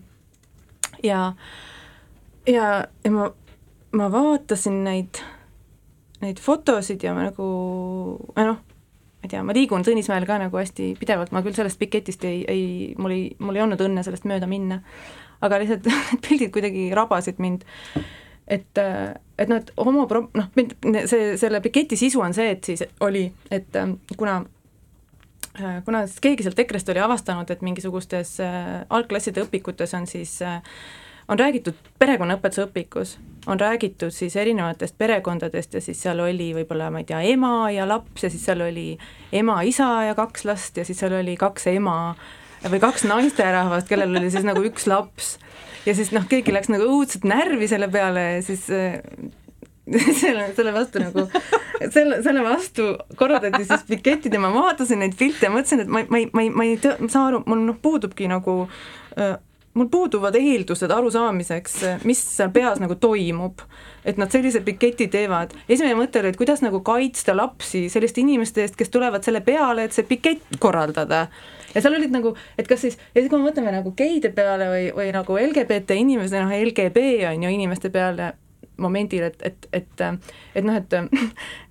[1.03, 1.33] ja,
[2.47, 2.67] ja,
[3.03, 3.31] ja ma,
[3.91, 5.21] ma vaatasin neid,
[6.21, 7.47] neid fotosid ja ma nagu,
[8.36, 12.25] noh, ma ei tea, ma liigun Tõnismäel ka nagu hästi pidevalt, ma küll sellest piketist
[12.27, 12.65] ei, ei,
[12.97, 14.81] mul ei, mul ei olnud õnne sellest mööda minna,
[15.43, 17.63] aga lihtsalt need pildid kuidagi rabasid mind
[18.47, 18.79] et,
[19.39, 20.49] et noh, et homopro-, noh,
[21.10, 24.41] see, selle piketi sisu on see, et siis oli, et ähm, kuna
[25.60, 30.41] äh, kuna siis keegi sealt EKRE-st oli avastanud, et mingisugustes äh, algklasside õpikutes on siis
[30.41, 30.60] äh,
[31.27, 33.15] on räägitud perekonnaõpetuse õpikus,
[33.47, 37.88] on räägitud siis erinevatest perekondadest ja siis seal oli võib-olla, ma ei tea, ema ja
[37.88, 38.97] laps ja siis seal oli
[39.32, 41.97] ema, isa ja kaks last ja siis seal oli kaks ema
[42.69, 45.38] või kaks naisterahvast, kellel oli siis nagu üks laps
[45.86, 49.00] ja siis noh, keegi läks nagu õudselt närvi selle peale ja siis äh,
[50.22, 51.28] selle, selle vastu nagu,
[51.91, 56.06] selle, selle vastu korraldati siis piketid ja ma vaatasin neid pilte ja mõtlesin, et ma,
[56.08, 58.62] ma ei, ma ei, ma ei tea, ma saan aru, mul noh, puudubki nagu
[59.19, 59.36] äh,
[59.74, 63.62] mul puuduvad eeldused arusaamiseks, mis seal peas nagu toimub.
[64.06, 65.54] et nad sellise piketi teevad.
[65.69, 69.86] esimene mõte oli, et kuidas nagu kaitsta lapsi selliste inimeste eest, kes tulevad selle peale,
[69.88, 71.28] et see pikett korraldada.
[71.73, 74.69] Ja seal olid nagu, et kas siis, ja siis kui me mõtleme nagu geide peale
[74.71, 78.33] või, või nagu LGBT inimese, noh LGB on ju inimeste peale,
[78.77, 80.01] momendil, et, et, et
[80.55, 80.93] et noh, et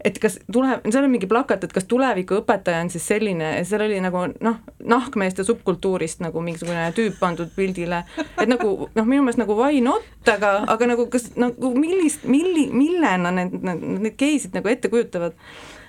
[0.06, 3.98] et kas tuleb, seal on mingi plakat, et kas tulevikuõpetaja on siis selline, seal oli
[4.02, 4.60] nagu noh,
[4.94, 10.06] nahkmeeste subkultuurist nagu mingisugune tüüp pandud pildile, et nagu noh, minu meelest nagu why not,
[10.30, 15.34] aga, aga nagu kas nagu millist, milli, millena need, need, need geisid nagu ette kujutavad,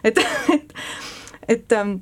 [0.04, 0.22] et,
[0.54, 0.74] et,
[1.58, 2.00] et ähm,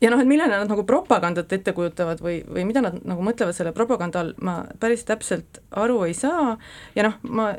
[0.00, 3.56] ja noh, et millele nad nagu propagandat ette kujutavad või, või mida nad nagu mõtlevad
[3.56, 6.56] selle propaganda all, ma päris täpselt aru ei saa.
[6.94, 7.50] Ja noh, ma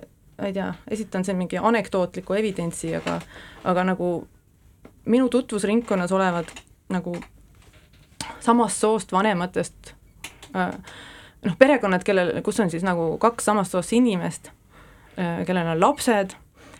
[0.44, 3.20] ei tea, esitan siin mingi anekdootliku evidentsi, aga
[3.68, 4.10] aga nagu
[5.10, 6.52] minu tutvusringkonnas olevad
[6.90, 7.16] nagu
[8.40, 9.94] samast soost vanematest
[10.56, 10.72] äh,
[11.46, 14.52] noh, perekonnad, kellel, kus on siis nagu kaks samast soost inimest,
[15.18, 16.36] äh, kellel on lapsed,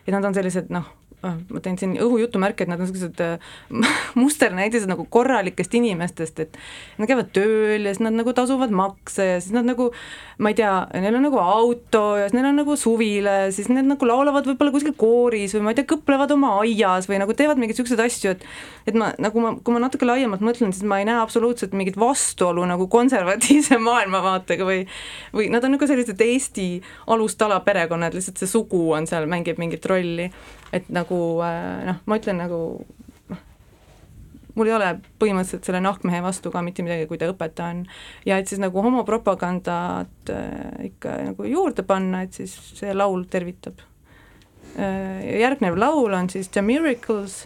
[0.06, 0.88] et nad on sellised noh,
[1.24, 3.52] ma teen siin õhujutumärke, et nad on sellised äh,
[4.22, 6.60] musternäidised nagu korralikest inimestest, et
[7.00, 9.90] nad käivad tööl ja siis nad nagu tasuvad makse ja siis nad nagu
[10.40, 13.68] ma ei tea, neil on nagu auto ja siis neil on nagu suvila ja siis
[13.72, 17.36] need nagu laulavad võib-olla kuskil kooris või ma ei tea, kõplevad oma aias või nagu
[17.36, 18.46] teevad mingeid niisuguseid asju, et
[18.90, 22.00] et ma nagu ma, kui ma natuke laiemalt mõtlen, siis ma ei näe absoluutselt mingit
[22.00, 24.86] vastuolu nagu konservatiivse maailmavaatega või
[25.36, 26.70] või nad on nagu sellised Eesti
[27.12, 30.30] alustala perekonnad, lihtsalt see sugu on seal, mängib mingit rolli.
[30.76, 31.09] Et nagu
[31.46, 32.60] äh, noh, ma ütlen nagu
[34.60, 34.90] mul ei ole
[35.22, 37.84] põhimõtteliselt selle nahkmehe vastu ka mitte midagi, kui ta õpetaja on.
[38.28, 43.80] ja et siis nagu homopropagandat äh, ikka nagu juurde panna, et siis see laul tervitab
[44.76, 45.40] äh,.
[45.40, 47.46] järgnev laul on siis The Miracles,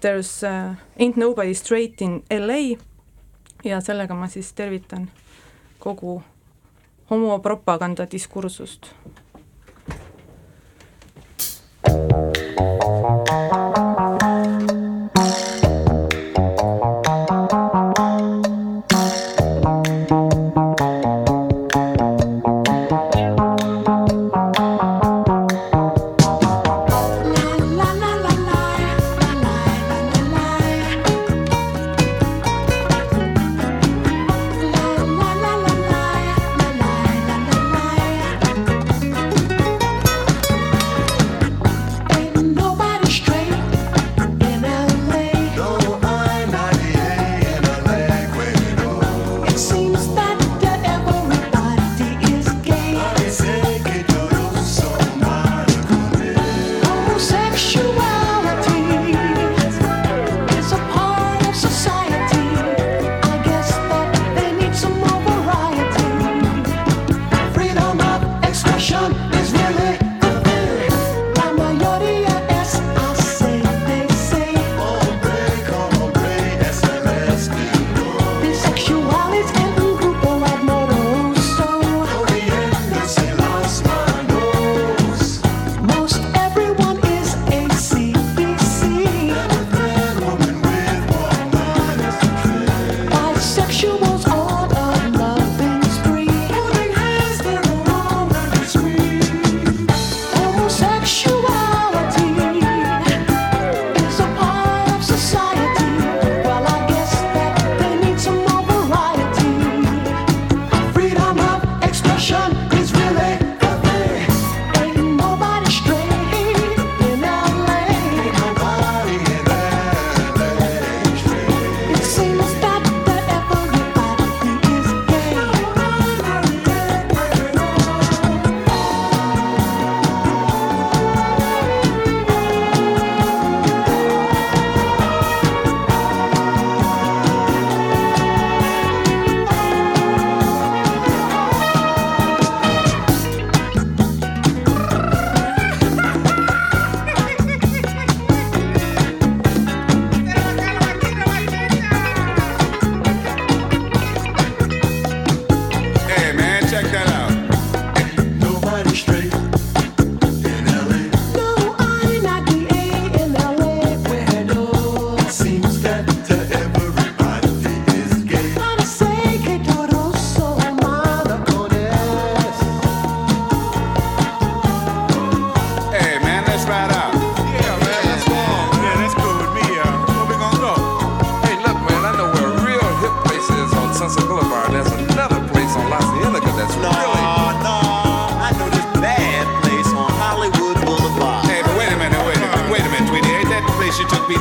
[0.00, 2.76] There's uh, Ain't Nobody Straight in LA
[3.64, 5.08] ja sellega ma siis tervitan
[5.78, 6.22] kogu
[7.10, 8.88] homopropaganda diskursust
[11.86, 13.83] Thank you.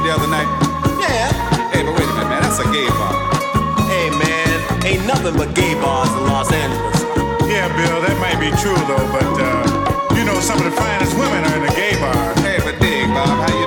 [0.04, 0.48] The other night?
[1.00, 1.32] Yeah.
[1.72, 2.44] Hey, but wait a minute, man.
[2.44, 3.16] That's a gay bar.
[3.88, 7.00] Hey, man, ain't nothing but gay bars in Los Angeles.
[7.48, 9.64] Yeah, Bill, that might be true though, but uh,
[10.20, 12.36] you know some of the finest women are in the gay bar.
[12.44, 13.63] Hey, but dig, Bob, how you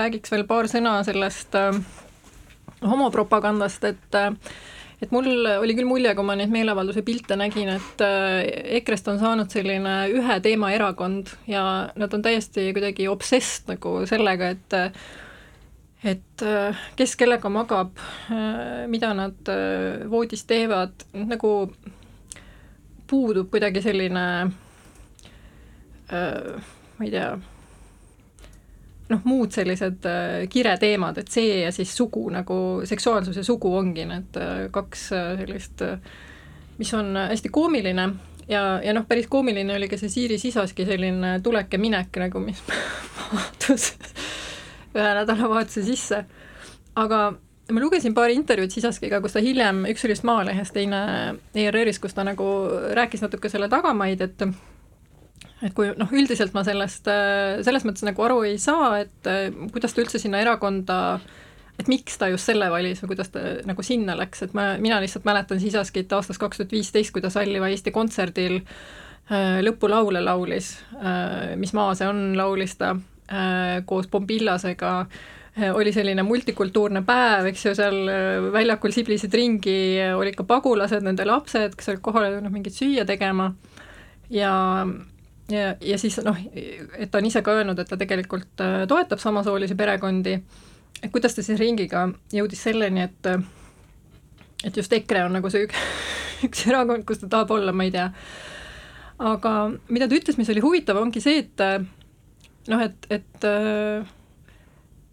[0.00, 1.80] räägiks veel paar sõna sellest äh,
[2.82, 4.34] homopropagandast, et äh,
[5.00, 8.42] et mul oli küll mulje, kui ma neid meeleavalduse pilte nägin, et äh,
[8.80, 11.64] EKRE-st on saanud selline ühe teema erakond ja
[11.96, 14.80] nad on täiesti kuidagi obsess nagu sellega, et
[16.04, 17.98] et äh, kes kellega magab,
[18.88, 21.52] mida nad äh, voodis teevad, nagu
[23.10, 24.26] puudub kuidagi selline
[26.08, 27.32] äh, ma ei tea,
[29.10, 32.56] noh, muud sellised äh, kireteemad, et see ja siis sugu nagu,
[32.88, 35.84] seksuaalsus ja sugu ongi need äh, kaks äh, sellist
[36.80, 38.06] mis on hästi koomiline
[38.48, 42.42] ja, ja noh, päris koomiline oli ka see Siiri Sisaski selline tulek ja minek nagu,
[42.44, 42.62] mis
[43.34, 43.92] mahtus
[44.94, 46.24] ühe nädalavahetuse sisse.
[46.98, 47.20] aga
[47.70, 51.02] ma lugesin paari intervjuud Sisaskiga, kus ta hiljem, üks oli vist Maalehes, teine
[51.54, 52.46] ERR-is, kus ta nagu
[52.96, 54.46] rääkis natuke selle tagamaid, et
[55.62, 57.08] et kui noh, üldiselt ma sellest,
[57.66, 59.28] selles mõttes nagu aru ei saa, et
[59.74, 60.98] kuidas ta üldse sinna erakonda,
[61.80, 65.00] et miks ta just selle valis või kuidas ta nagu sinna läks, et ma, mina
[65.02, 70.74] lihtsalt mäletan Sisaskit aastast kaks tuhat viisteist, kui ta Salliva Eesti kontserdil äh, lõpulaule laulis,
[71.60, 74.94] Mis maa see on, laulis ta äh, koos Pombillasega
[75.74, 77.96] oli selline multikultuurne päev, eks ju, seal
[78.54, 83.50] väljakul siblisid ringi, olid ka pagulased, nende lapsed, kes olid kohale tulnud mingit süüa tegema.
[84.30, 84.52] Ja
[85.50, 89.22] ja, ja siis noh, et ta on ise ka öelnud, et ta tegelikult äh, toetab
[89.22, 90.36] samasoolisi perekondi,
[91.02, 93.32] et kuidas ta siis ringiga jõudis selleni, et
[94.64, 95.84] et just EKRE on nagu see üks,
[96.48, 98.10] üks erakond, kus ta tahab olla, ma ei tea.
[99.18, 99.54] aga
[99.88, 101.66] mida ta ütles, mis oli huvitav, ongi see, et
[102.70, 103.46] noh, et, et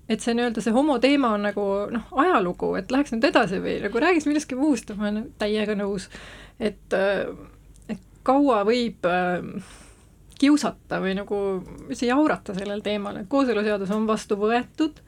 [0.07, 4.03] et see nii-öelda see homoteema on nagu noh, ajalugu, et läheks nüüd edasi või nagu
[4.03, 6.07] räägiks millestki muust, ma olen täiega nõus,
[6.59, 6.95] et,
[7.91, 9.43] et kaua võib äh,
[10.41, 11.39] kiusata või nagu
[11.87, 15.01] üldse jaurata sellel teemal, et kooseluseadus on vastu võetud,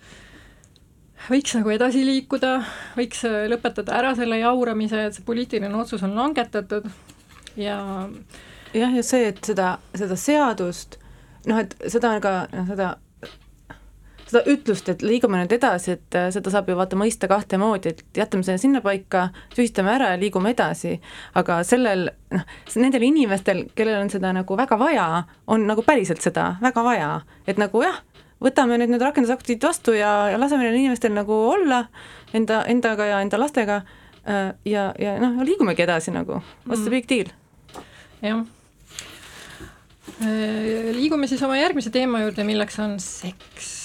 [1.29, 2.55] võiks nagu edasi liikuda,
[2.97, 6.87] võiks lõpetada ära selle jauramise, et see poliitiline otsus on langetatud
[7.59, 7.79] ja
[8.73, 10.99] jah, ja see, et seda, seda seadust,
[11.49, 12.93] noh, et seda on ka, noh, seda
[14.29, 18.19] seda ütlust, et liigume nüüd edasi, et seda saab ju vaata mõista kahte moodi, et
[18.19, 20.97] jätame selle sinnapaika, tühistame ära ja liigume edasi,
[21.39, 22.45] aga sellel noh,
[22.77, 25.07] nendel inimestel, kellel on seda nagu väga vaja,
[25.49, 27.09] on nagu päriselt seda väga vaja,
[27.49, 28.03] et nagu jah,
[28.43, 31.83] võtame nüüd need rakendusaktid vastu ja, ja laseme neil inimestel nagu olla
[32.37, 33.81] enda, endaga ja enda lastega
[34.65, 37.33] ja, ja noh, liigumegi edasi nagu, what's the big deal?
[38.21, 38.45] jah.
[40.95, 43.79] liigume siis oma järgmise teema juurde, milleks on seks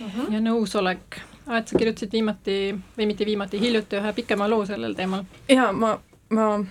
[0.00, 0.32] mm -hmm.
[0.34, 1.20] ja nõusolek.
[1.58, 5.24] et sa kirjutasid viimati või mitte viimati, hiljuti ühe pikema loo sellel teemal.
[5.48, 5.98] jaa, ma,
[6.30, 6.64] ma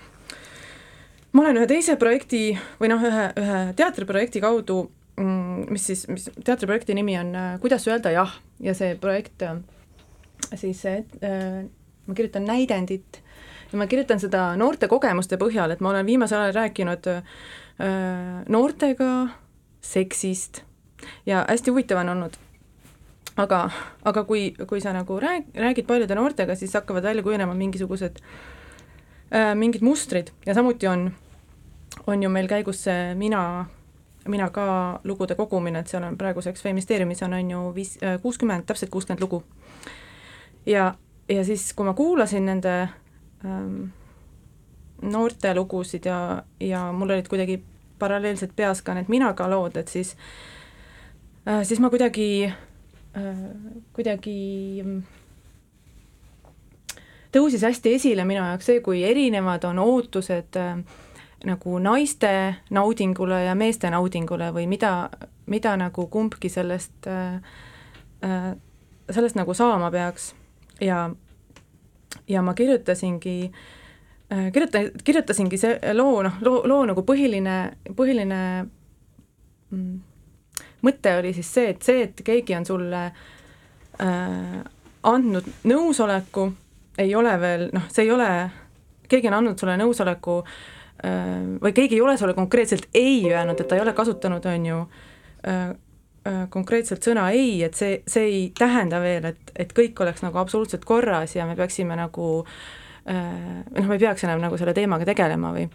[1.31, 4.91] ma olen ühe teise projekti või noh, ühe, ühe teatriprojekti kaudu,
[5.69, 9.43] mis siis, mis teatriprojekti nimi on Kuidas öelda jah ja see projekt
[10.55, 11.65] siis äh,
[12.05, 13.21] ma kirjutan näidendit
[13.71, 17.23] ja ma kirjutan seda noorte kogemuste põhjal, et ma olen viimasel ajal rääkinud äh,
[18.49, 19.11] noortega
[19.83, 20.63] seksist
[21.25, 22.42] ja hästi huvitav on olnud
[23.37, 23.59] aga,
[24.05, 28.19] aga kui, kui sa nagu rääg-, räägid paljude noortega, siis hakkavad välja kujunema mingisugused
[29.33, 31.11] äh,, mingid mustrid ja samuti on,
[32.07, 33.65] on ju meil käigus see Mina,
[34.27, 38.91] mina ka lugude kogumine, et seal on praeguseks Feministeeriumis on, on ju viis, kuuskümmend, täpselt
[38.91, 39.43] kuuskümmend lugu.
[40.65, 40.93] ja,
[41.29, 42.75] ja siis, kui ma kuulasin nende
[43.45, 43.85] ähm,
[45.01, 47.63] noorte lugusid ja, ja mul olid kuidagi
[47.99, 50.15] paralleelselt peas ka need Mina ka lood, et siis
[51.47, 52.55] äh,, siis ma kuidagi äh,
[53.93, 54.33] kuidagi
[57.33, 60.77] tõusis hästi esile minu jaoks see, kui erinevad on ootused äh,
[61.47, 62.31] nagu naiste
[62.73, 65.09] naudingule ja meeste naudingule või mida,
[65.49, 67.57] mida nagu kumbki sellest äh,,
[69.09, 70.31] sellest nagu saama peaks.
[70.81, 71.09] Ja,
[72.27, 77.57] ja ma kirjutasingi äh,, kirjuta-, kirjutasingi see loo, noh, loo, loo nagu põhiline,
[77.97, 78.41] põhiline
[79.71, 79.99] mm,
[80.83, 84.59] mõte oli siis see, et see, et keegi on sulle äh,
[85.03, 86.47] andnud nõusoleku,
[87.01, 88.29] ei ole veel noh, see ei ole,
[89.09, 90.41] keegi on andnud sulle nõusoleku
[91.03, 94.77] või keegi ei ole sulle konkreetselt ei öelnud, et ta ei ole kasutanud, on ju,
[96.53, 100.85] konkreetselt sõna ei, et see, see ei tähenda veel, et, et kõik oleks nagu absoluutselt
[100.87, 105.67] korras ja me peaksime nagu noh, me ei peaks enam nagu selle teemaga tegelema või.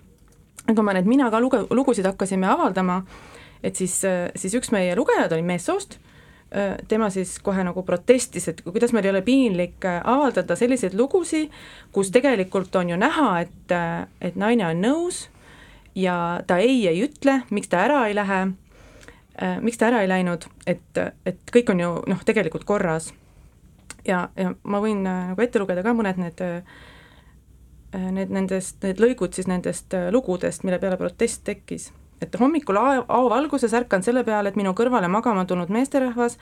[0.69, 3.03] Kui me need Mina ka luge-, lugusid hakkasime avaldama,
[3.63, 3.95] et siis,
[4.37, 5.99] siis üks meie lugejad oli meessoost
[6.89, 11.53] tema siis kohe nagu protestis, et kuidas meil ei ole piinlik äh, avaldada selliseid lugusid,
[11.93, 15.27] kus tegelikult on ju näha, et, äh, et naine on nõus
[15.95, 18.41] ja ta ei ei ütle, miks ta ära ei lähe,
[19.43, 23.13] äh, miks ta ära ei läinud, et, et kõik on ju noh, tegelikult korras.
[24.07, 26.41] ja, ja ma võin nagu ette lugeda ka mõned need
[27.89, 31.89] need nendest, need lõigud siis nendest lugudest, mille peale protest tekkis
[32.23, 36.39] et hommikul aovalguses ärkan selle peale, et minu kõrvale magama tulnud meesterahvas,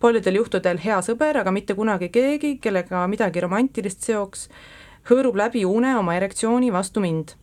[0.00, 4.48] paljudel juhtudel hea sõber, aga mitte kunagi keegi, kellega midagi romantilist seoks,
[5.10, 7.36] hõõrub läbi une oma erektsiooni vastu mind.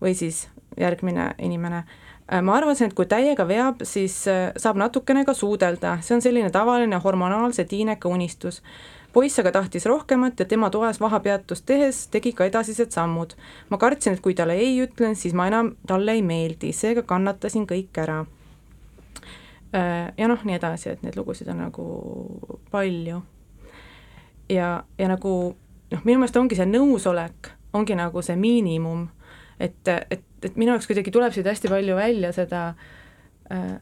[0.00, 0.48] või siis
[0.80, 1.84] järgmine inimene.
[2.42, 4.14] Ma arvasin, et kui täiega veab, siis
[4.56, 8.62] saab natukene ka suudelda, see on selline tavaline hormonaalse tiineka unistus
[9.12, 13.34] poiss aga tahtis rohkemat ja tema toas vahepeatust tehes tegi ka edasised sammud.
[13.70, 17.66] ma kartsin, et kui talle ei ütlen, siis ma enam talle ei meeldi, seega kannatasin
[17.66, 18.24] kõik ära.
[19.74, 21.86] Äh, ja noh, nii edasi, et neid lugusid on nagu
[22.70, 23.22] palju.
[24.48, 25.34] ja, ja nagu
[25.90, 29.08] noh, minu meelest ongi see nõusolek, ongi nagu see miinimum,
[29.60, 32.64] et, et, et minu jaoks kuidagi tuleb siit hästi palju välja seda
[33.52, 33.78] äh,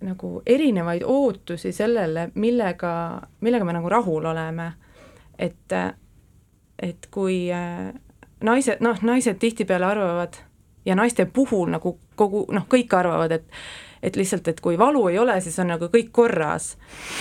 [0.00, 2.92] nagu erinevaid ootusi sellele, millega,
[3.40, 4.72] millega me nagu rahul oleme.
[5.38, 5.72] et,
[6.78, 7.92] et kui äh,
[8.44, 10.36] naised, noh, naised tihtipeale arvavad
[10.84, 13.46] ja naiste puhul nagu kogu, noh, kõik arvavad, et
[14.02, 16.76] et lihtsalt, et kui valu ei ole, siis on nagu kõik korras.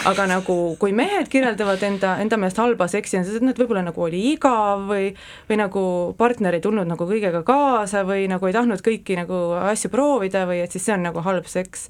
[0.05, 3.83] aga nagu, kui mehed kirjeldavad enda, enda meelest halba seksi, on see, et nad võib-olla
[3.85, 5.11] nagu oli igav või
[5.49, 5.83] või nagu
[6.17, 10.63] partner ei tulnud nagu kõigega kaasa või nagu ei tahtnud kõiki nagu asju proovida või
[10.63, 11.89] et siis see on nagu halb seks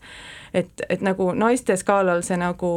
[0.53, 2.73] et, et nagu naiste skaalal see nagu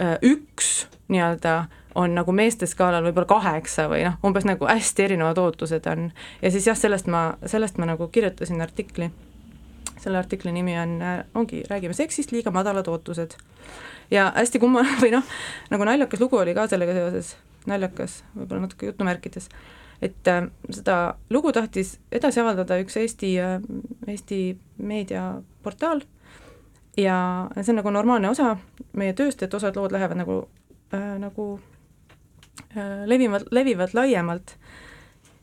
[0.00, 5.38] äh, üks nii-öelda on nagu meeste skaalal võib-olla kaheksa või noh, umbes nagu hästi erinevad
[5.40, 6.10] ootused on.
[6.42, 9.10] ja siis jah, sellest ma, sellest ma nagu kirjutasin artikli.
[10.06, 13.34] Selle artikli nimi on, äh, ongi, räägime seksist, liiga madalad ootused.
[14.10, 15.24] ja hästi kummaline või noh,
[15.70, 17.32] nagu naljakas lugu oli ka sellega seoses,
[17.66, 19.48] naljakas, võib-olla natuke jutumärkides,
[20.06, 23.58] et äh, seda lugu tahtis edasi avaldada üks Eesti äh,,
[24.06, 24.40] Eesti
[24.78, 26.04] meediaportaal
[26.96, 27.18] ja
[27.58, 28.54] see on nagu normaalne osa
[28.96, 30.44] meie tööst, et osad lood lähevad nagu
[30.94, 31.50] äh,, nagu
[32.76, 34.54] äh, levivad, levivad laiemalt.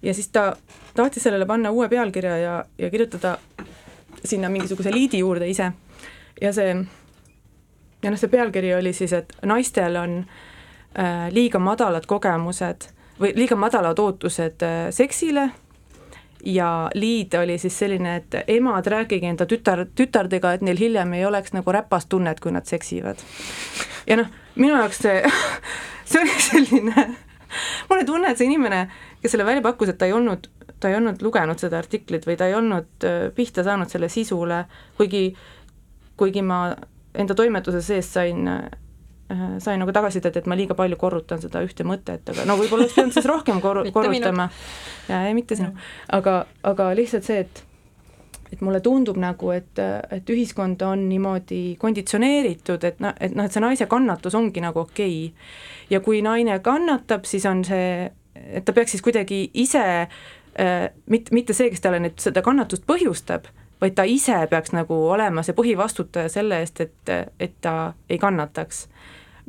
[0.02, 0.56] ja siis ta
[0.96, 3.38] tahtis sellele panna uue pealkirja ja, ja kirjutada
[4.26, 5.72] sinna mingisuguse liidi juurde ise.
[6.42, 6.76] ja see,
[8.04, 10.20] ja noh, see pealkiri oli siis, et naistel on
[11.00, 15.50] äh, liiga madalad kogemused või liiga madalad ootused äh, seksile
[16.46, 21.26] ja liid oli siis selline, et emad, rääkige enda tütar, tütardega, et neil hiljem ei
[21.26, 23.22] oleks nagu räpast tunnet, kui nad seksivad.
[24.08, 25.22] ja noh, minu jaoks see,
[26.10, 27.06] see oli selline,
[27.90, 28.88] mul oli tunne, et see inimene,
[29.22, 30.50] kes selle välja pakkus, et ta ei olnud,
[30.84, 34.66] ta ei olnud lugenud seda artiklit või ta ei olnud äh, pihta saanud selle sisule,
[35.00, 35.30] kuigi,
[36.20, 36.66] kuigi ma
[37.14, 38.50] enda toimetuse sees sain
[39.34, 42.84] Äh, sain nagu tagasisidet, et ma liiga palju korrutan seda ühte mõtet, aga no võib-olla
[42.84, 44.50] oleks pidanud siis rohkem kor-, korrutama.
[45.08, 45.72] ja ei, mitte sinu,
[46.12, 47.64] aga, aga lihtsalt see, et
[48.54, 49.80] et mulle tundub nagu, et,
[50.14, 54.84] et ühiskond on niimoodi konditsioneeritud, et noh, et noh, et see naise kannatus ongi nagu
[54.84, 55.16] okei.
[55.32, 55.56] Okay..
[55.90, 58.12] ja kui naine kannatab, siis on see,
[58.44, 59.88] et ta peaks siis kuidagi ise
[61.10, 63.48] mitte, mitte see, kes talle nüüd seda kannatust põhjustab,
[63.82, 68.88] vaid ta ise peaks nagu olema see põhivastutaja selle eest, et, et ta ei kannataks.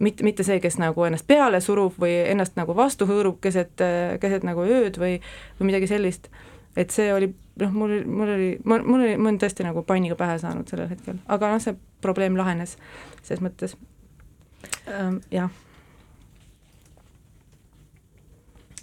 [0.03, 3.85] Mitte, mitte see, kes nagu ennast peale surub või ennast nagu vastu hõõrub keset,
[4.21, 5.21] keset nagu ööd või,
[5.61, 6.31] või midagi sellist.
[6.77, 7.29] et see oli,
[7.63, 10.91] noh, mul, mul oli, mul, mul oli, ma olen tõesti nagu panniga pähe saanud sellel
[10.91, 12.75] hetkel, aga noh, see probleem lahenes
[13.23, 13.77] selles mõttes.
[14.89, 15.53] Ähm,, jah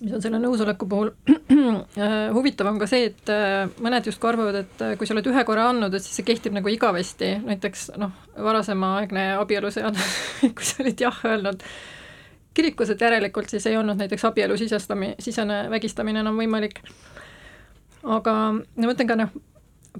[0.02, 4.58] mis on selle nõusoleku puhul äh, huvitav, on ka see, et äh, mõned justkui arvavad,
[4.64, 7.91] et äh, kui sa oled ühe korra andnud, et siis see kehtib nagu igavesti, näiteks
[8.02, 8.16] noh,
[8.49, 10.18] varasemaaegne abieluseadus
[10.58, 11.66] kui sa olid jah öelnud
[12.58, 16.82] kirikus, et järelikult siis ei olnud näiteks abielu sisestami-, sisene vägistamine enam võimalik.
[18.04, 19.34] aga ma mõtlen ka noh,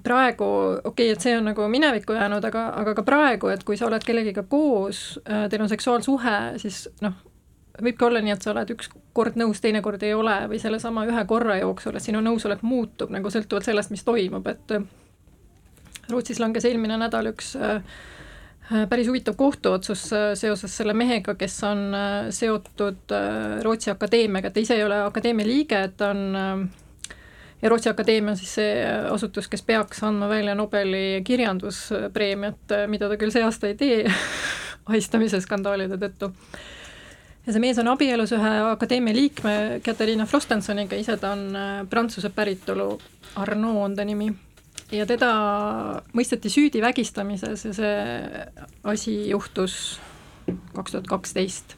[0.04, 0.48] praegu,
[0.84, 3.86] okei okay,, et see on nagu minevikku jäänud, aga, aga ka praegu, et kui sa
[3.88, 7.16] oled kellegiga koos, teil on seksuaalsuhe, siis noh,
[7.80, 11.06] võibki olla nii, et sa oled üks kord nõus, teine kord ei ole või sellesama
[11.10, 14.88] ühe korra jooksul, et sinu nõusolek muutub nagu sõltuvalt sellest, mis toimub, et äh,
[16.12, 17.80] Rootsis langes eelmine nädal üks äh,
[18.72, 20.04] äh, päris huvitav kohtuotsus
[20.40, 21.88] seoses selle mehega, kes on
[22.34, 23.16] seotud
[23.64, 26.70] Rootsi akadeemiaga, ta ise ei ole akadeemia liige, ta on
[27.62, 33.20] ja Rootsi Akadeemia on siis see asutus, kes peaks andma välja Nobeli kirjanduspreemiat, mida ta
[33.22, 34.00] küll see aasta ei tee
[34.90, 36.32] ahistamise skandaalide tõttu.
[37.46, 42.30] Ja see mees on abielus ühe akadeemia liikme Katariina Frostensoniga, ise ta on äh, prantsuse
[42.36, 42.94] päritolu,
[43.42, 44.30] Arnaud on ta nimi,
[44.92, 45.32] ja teda
[46.14, 47.94] mõisteti süüdi vägistamises ja see
[48.84, 50.00] asi juhtus
[50.76, 51.78] kaks tuhat kaksteist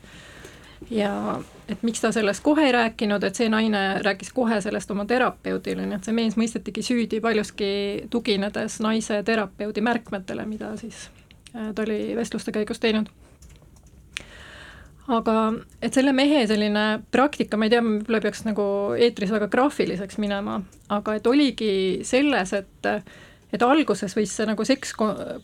[0.91, 1.39] ja
[1.69, 5.85] et miks ta sellest kohe ei rääkinud, et see naine rääkis kohe sellest oma terapeudile,
[5.87, 7.69] nii et see mees mõistetigi süüdi paljuski
[8.11, 11.07] tuginedes naise terapeudi märkmetele, mida siis
[11.55, 13.11] äh, ta oli vestluste käigus teinud.
[15.11, 15.35] Aga
[15.83, 20.61] et selle mehe selline praktika, ma ei tea, võib-olla peaks nagu eetris väga graafiliseks minema,
[20.93, 21.75] aga et oligi
[22.07, 22.91] selles, et
[23.53, 24.95] et alguses võis see nagu seks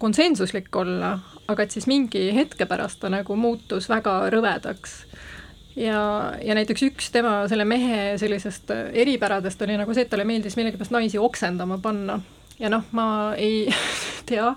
[0.02, 1.12] konsensuslik olla,
[1.52, 5.04] aga et siis mingi hetke pärast ta nagu muutus väga rõvedaks
[5.78, 6.00] ja,
[6.42, 10.96] ja näiteks üks tema, selle mehe sellisest eripäradest oli nagu see, et talle meeldis millegipärast
[10.96, 12.20] naisi oksendama panna.
[12.60, 13.68] ja noh, ma ei
[14.30, 14.54] tea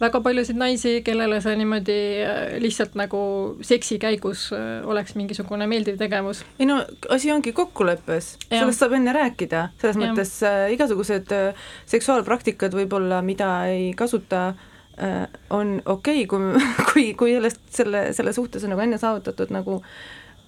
[0.00, 3.20] väga paljusid naisi, kellele see niimoodi äh, lihtsalt nagu
[3.66, 6.44] seksi käigus äh, oleks mingisugune meeldiv tegevus.
[6.60, 6.78] ei no
[7.14, 10.04] asi ongi kokkuleppes, sellest saab enne rääkida, selles ja.
[10.04, 17.06] mõttes äh, igasugused äh, seksuaalpraktikad võib-olla, mida ei kasuta äh,, on okei okay,, kui, kui,
[17.18, 19.82] kui sellest, selle, selle suhtes on nagu enne saavutatud nagu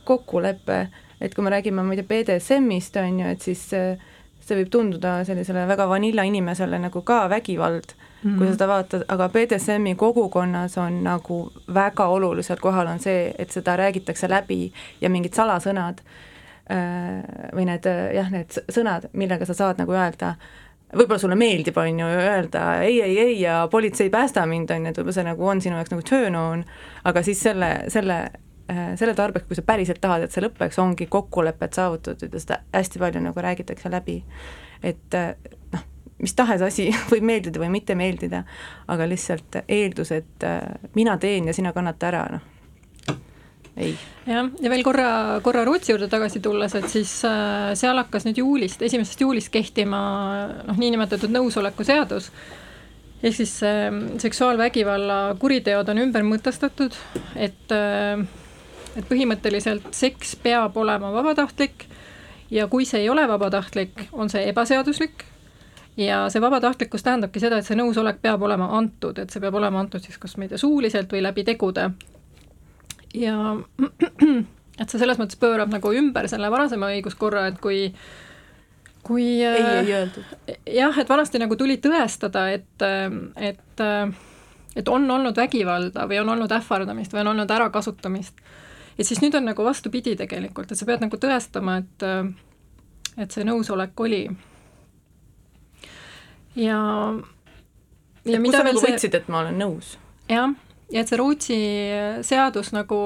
[0.04, 0.80] kokkulepe,
[1.20, 3.90] et kui me räägime, ma ei tea, BDSM-ist, on ju, et siis see,
[4.40, 7.94] see võib tunduda sellisele väga vanilla inimesele nagu ka vägivald.
[7.94, 8.38] mm, -hmm.
[8.38, 13.50] kui sa seda vaatad, aga BDSM-i kogukonnas on nagu väga olulisel kohal on see, et
[13.50, 16.02] seda räägitakse läbi ja mingid salasõnad
[16.70, 20.34] äh, või need jah, need sõnad, millega sa saad nagu öelda,
[20.92, 24.90] võib-olla sulle meeldib, on ju, öelda ei, ei, ei ja politsei päästa mind, on ju,
[24.90, 26.64] et võib-olla see nagu on sinu jaoks nagu turn on,
[27.04, 28.30] aga siis selle, selle
[28.70, 32.58] Äh, selle tarbeks, kui sa päriselt tahad, et see lõpeks, ongi kokkulepped saavutatud ja seda
[32.76, 34.20] hästi palju nagu räägitakse läbi.
[34.82, 35.32] et äh,
[35.72, 35.82] noh,
[36.20, 38.44] mis tahes asi võib meeldida või mitte meeldida,
[38.90, 40.62] aga lihtsalt eeldus, et äh,
[40.94, 43.14] mina teen ja sina kannata ära, noh,
[43.80, 43.92] ei.
[44.28, 45.10] jah, ja veel korra,
[45.44, 50.00] korra Rootsi juurde tagasi tulles, et siis äh, seal hakkas nüüd juulist, esimesest juulist kehtima
[50.66, 52.30] noh, niinimetatud nõusoleku seadus,
[53.22, 53.88] ehk siis äh,
[54.22, 56.96] seksuaalvägivalla kuriteod on ümber mõtestatud,
[57.36, 58.28] et äh,
[58.98, 61.84] et põhimõtteliselt seks peab olema vabatahtlik
[62.50, 65.24] ja kui see ei ole vabatahtlik, on see ebaseaduslik
[65.96, 69.82] ja see vabatahtlikkus tähendabki seda, et see nõusolek peab olema antud, et see peab olema
[69.82, 71.90] antud siis kas ma ei tea, suuliselt või läbi tegude.
[73.14, 73.36] ja
[74.80, 77.92] et see selles mõttes pöörab nagu ümber selle varasema õiguskorra, et kui
[79.02, 80.34] kui ei, ei öeldud.
[80.68, 82.88] jah, et vanasti nagu tuli tõestada, et,
[83.36, 83.86] et
[84.76, 88.38] et on olnud vägivalda või on olnud ähvardamist või on olnud ärakasutamist
[89.00, 92.06] et siis nüüd on nagu vastupidi tegelikult, et sa pead nagu tõestama, et
[93.20, 94.22] et see nõusolek oli.
[96.56, 96.80] Ja
[98.24, 99.94] ja et mida veel nagu see võtsid, et ma olen nõus?
[100.30, 100.54] jah,
[100.92, 101.60] ja et see Rootsi
[102.26, 103.00] seadus nagu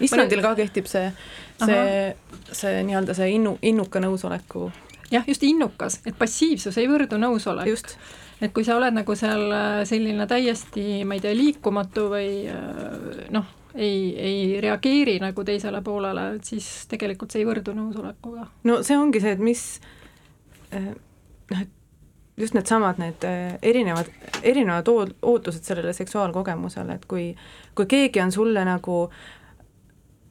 [0.00, 1.12] Islandil ka kehtib see,
[1.62, 1.84] see,
[2.52, 4.70] see nii-öelda see innu, innuka nõusoleku
[5.12, 7.96] jah, just innukas, et passiivsus ei võrdu nõusolek.
[8.42, 9.52] et kui sa oled nagu seal
[9.86, 12.30] selline täiesti, ma ei tea, liikumatu või
[13.30, 18.48] noh, ei, ei reageeri nagu teisele poolele, et siis tegelikult see ei võrdu nõusolekuga.
[18.68, 19.62] no see ongi see, et mis
[20.72, 20.92] eh,
[21.52, 21.78] noh, et
[22.36, 24.08] just needsamad, need eh, erinevad,
[24.42, 24.88] erinevad
[25.22, 27.28] ootused sellele seksuaalkogemusele, et kui,
[27.74, 29.04] kui keegi on sulle nagu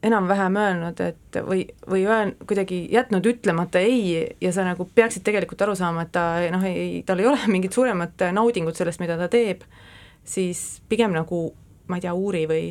[0.04, 5.62] enam-vähem öelnud, et või, või öel-, kuidagi jätnud ütlemata ei ja sa nagu peaksid tegelikult
[5.62, 9.30] aru saama, et ta noh, ei, tal ei ole mingit suuremat naudingut sellest, mida ta
[9.32, 9.62] teeb,
[10.26, 11.52] siis pigem nagu
[11.88, 12.66] ma ei tea, uuri või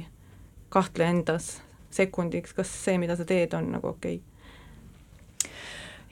[0.72, 1.58] kahtle endas
[1.92, 4.26] sekundiks, kas see, mida sa teed, on nagu okei okay.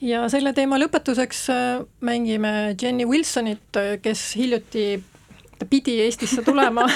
[0.04, 5.02] Ja selle teema lõpetuseks äh, mängime Jenny Wilsonit, äh, kes hiljuti,
[5.58, 6.86] ta pidi Eestisse tulema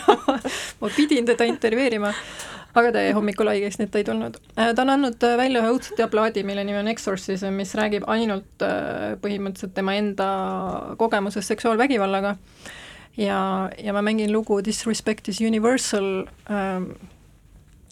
[0.80, 2.12] ma pidin teda intervjueerima,
[2.74, 4.38] aga ta jäi hommikul haigeks, nii et ta ei tulnud.
[4.58, 8.64] Äh, ta on andnud välja ühe õudse teaplaadi, mille nimi on Exorcism, mis räägib ainult
[9.24, 10.28] põhimõtteliselt tema enda
[11.00, 12.36] kogemusest seksuaalvägivallaga
[13.16, 13.40] ja,
[13.78, 16.92] ja ma mängin lugu Disrespect is universal ähm,,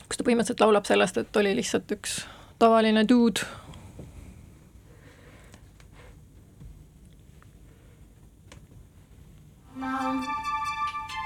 [0.09, 2.21] kus ta põhimõtteliselt laulab sellest, et oli lihtsalt üks
[2.63, 3.47] tavaline dude.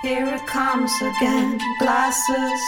[0.03, 2.61] Here it comes again, glasses,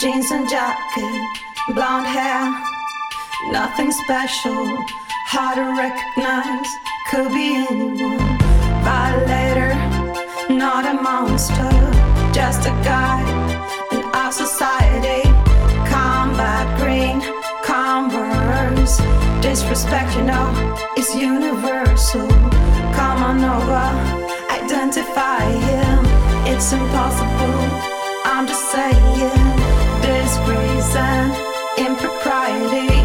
[0.00, 1.28] jeans and jacket,
[1.74, 2.50] blonde hair,
[3.52, 4.66] nothing special,
[5.26, 6.70] hard to recognize,
[7.10, 8.38] could be anyone.
[8.84, 9.90] Violator
[10.50, 11.70] not a monster,
[12.32, 13.22] just a guy
[13.92, 15.22] in our society.
[15.88, 17.20] Combat green,
[17.64, 18.98] Converse,
[19.40, 20.10] disrespect.
[20.10, 22.28] disrespect, you know, is universal.
[22.92, 24.19] Come on over,
[24.80, 26.04] identify him.
[26.46, 27.60] It's impossible.
[28.24, 29.26] I'm just saying,
[30.00, 31.36] disgrace and
[31.78, 32.99] impropriety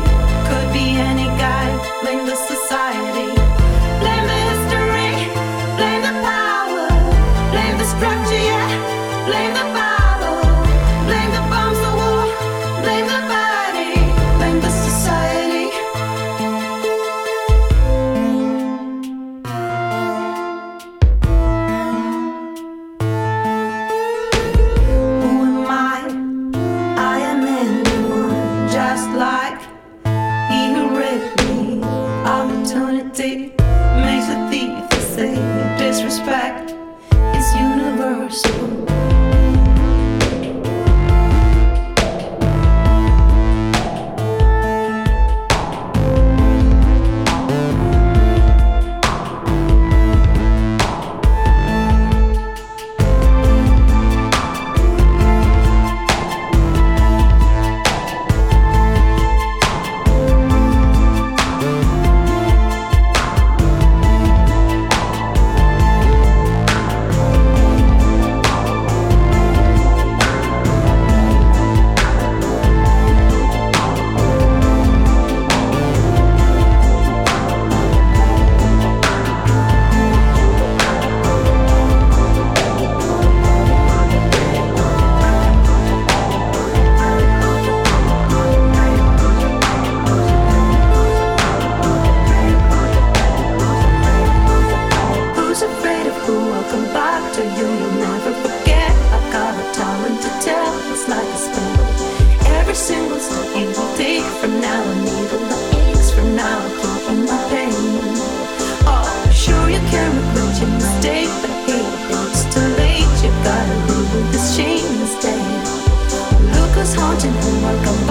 [117.34, 118.05] watching.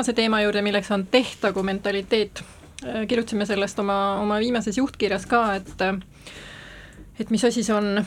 [0.00, 2.40] Viimase teema juurde, milleks on tehtagu mentaliteet.
[3.08, 5.82] kirjutasime sellest oma, oma viimases juhtkirjas ka, et
[7.20, 8.06] et mis asi see on.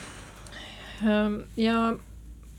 [1.56, 1.94] ja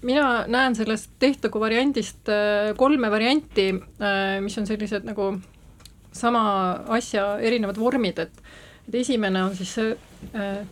[0.02, 3.74] mina näen sellest tehtagu variandist äh, kolme varianti,
[4.42, 5.34] mis on sellised nagu
[6.14, 8.32] sama asja erinevad vormid, et
[8.88, 9.92] et esimene on siis see
[10.32, 10.64] äh,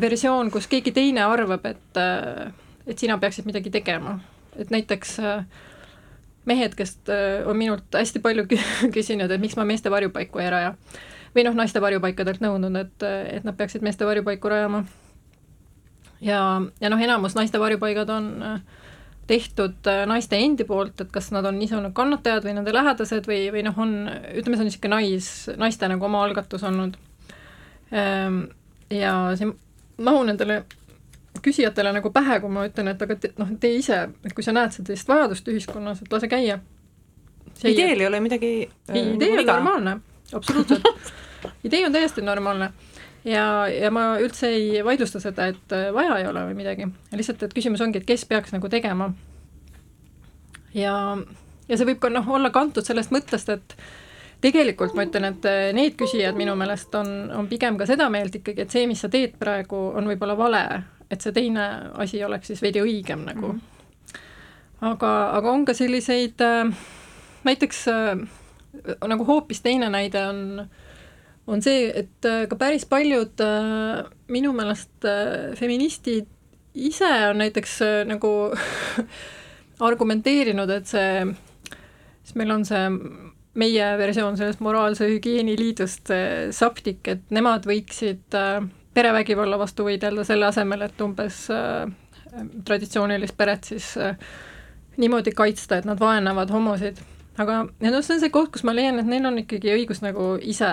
[0.00, 2.52] versioon, kus keegi teine arvab, et äh,
[2.86, 4.20] et sina peaksid midagi tegema.
[4.56, 5.44] et näiteks äh,
[6.48, 8.64] mehed, kes äh, on minult hästi palju kü-
[8.96, 10.74] küsinud, et miks ma meeste varjupaiku ei raja.
[11.36, 13.04] või noh, naiste varjupaikadelt nõudnud, et,
[13.36, 14.84] et nad peaksid meeste varjupaiku rajama.
[16.24, 16.40] ja,
[16.80, 18.60] ja noh, enamus naiste varjupaigad on äh,
[19.28, 23.28] tehtud äh, naiste endi poolt, et kas nad on ise olnud kannatajad või nende lähedased
[23.28, 25.30] või, või noh, on, ütleme, see on niisugune nais,
[25.60, 26.96] naiste nagu omaalgatus olnud.
[28.92, 29.48] Ja see,
[30.04, 30.62] mahu nendele
[31.44, 34.54] küsijatele nagu pähe, kui ma ütlen, et aga te, noh, tee ise, et kui sa
[34.56, 36.58] näed sellist vajadust ühiskonnas, et lase käia.
[37.64, 39.98] ideel ei ole midagi ei, idee on normaalne,
[40.32, 40.86] absoluutselt.
[41.62, 42.72] Idee on täiesti normaalne.
[43.24, 47.42] Ja, ja ma üldse ei vaidlusta seda, et äh, vaja ei ole või midagi, lihtsalt,
[47.44, 49.12] et küsimus ongi, et kes peaks nagu tegema.
[50.74, 50.94] ja,
[51.68, 53.74] ja see võib ka noh, olla kantud sellest mõttest, et
[54.40, 58.38] tegelikult ma ütlen, et äh, need küsijad minu meelest on, on pigem ka seda meelt
[58.38, 60.62] ikkagi, et see, mis sa teed praegu, on võib-olla vale,
[61.10, 61.66] et see teine
[62.00, 63.60] asi oleks siis veidi õigem nagu mm.
[63.60, 64.88] -hmm.
[64.90, 66.72] aga, aga on ka selliseid äh,
[67.44, 68.18] näiteks äh,
[69.08, 70.68] nagu hoopis teine näide on,
[71.46, 73.40] on see, et äh, ka päris paljud
[74.28, 75.08] minu meelest
[75.56, 76.26] feministid
[76.74, 78.52] ise on näiteks nagu
[79.88, 81.26] argumenteerinud, et see,
[82.22, 82.84] siis meil on see
[83.58, 86.12] meie versioon sellest moraalse hügieeni liidust,
[86.54, 88.66] SAPTIK, et nemad võiksid äh,
[88.98, 91.86] perevägivalla vastu võidelda, selle asemel, et umbes äh,
[92.66, 94.18] traditsioonilist peret siis äh,
[94.98, 96.98] niimoodi kaitsta, et nad vaenavad homosid.
[97.38, 100.02] aga, ja noh, see on see koht, kus ma leian, et neil on ikkagi õigus
[100.02, 100.72] nagu ise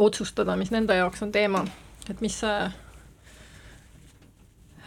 [0.00, 1.64] otsustada, mis nende jaoks on teema,
[2.08, 2.58] et mis see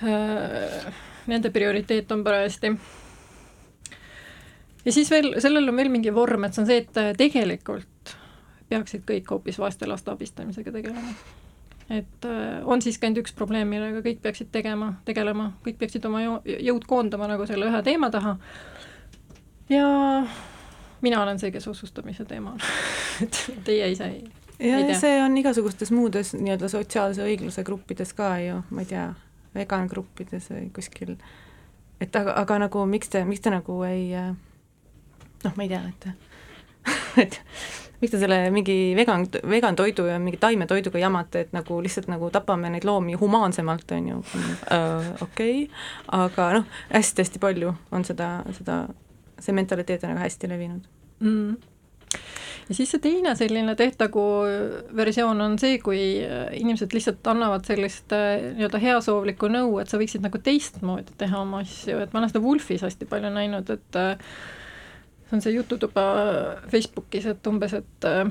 [0.10, 0.94] äh,
[1.30, 2.74] nende prioriteet on parajasti.
[4.86, 8.18] ja siis veel, sellel on veel mingi vorm, et see on see, et tegelikult
[8.68, 11.14] peaksid kõik hoopis vaeste laste abistamisega tegelema.
[11.90, 16.24] Et äh, on siiski ainult üks probleem, millega kõik peaksid tegema, tegelema, kõik peaksid oma
[16.24, 18.36] jõud koondama nagu selle ühe teema taha.
[19.72, 19.88] Ja
[21.02, 22.68] mina olen see, kes otsustab, mis see teema on
[23.24, 24.22] et teie ise ei
[24.60, 29.08] ja, ja see on igasugustes muudes nii-öelda sotsiaalse õigluse gruppides ka ju, ma ei tea,
[29.56, 31.16] vegan gruppides või kuskil,
[32.02, 34.10] et aga, aga nagu miks te, miks te nagu ei
[35.44, 36.10] noh, ma ei tea, et
[37.24, 37.40] et
[38.02, 42.30] miks te selle mingi vegan, vegan toidu ja mingi taimetoiduga jamate, et nagu lihtsalt nagu
[42.34, 44.20] tapame neid loomi humaansemalt, on ju?
[44.20, 45.64] Uh,, okei.
[45.64, 45.64] Okay.,
[46.20, 48.30] aga noh, hästi-hästi palju on seda,
[48.60, 48.84] seda,
[49.40, 50.94] see mentaliteet on väga hästi levinud.
[51.26, 51.58] Mm.
[52.68, 54.22] Ja siis see teine selline tehtagu
[54.96, 56.02] versioon on see, kui
[56.60, 61.62] inimesed lihtsalt annavad sellist äh, nii-öelda heasoovlikku nõu, et sa võiksid nagu teistmoodi teha oma
[61.64, 64.36] asju, et ma olen seda Wolfis hästi palju näinud, et äh,
[65.28, 66.04] see on see jututuba
[66.72, 68.30] Facebookis, et umbes, et äh,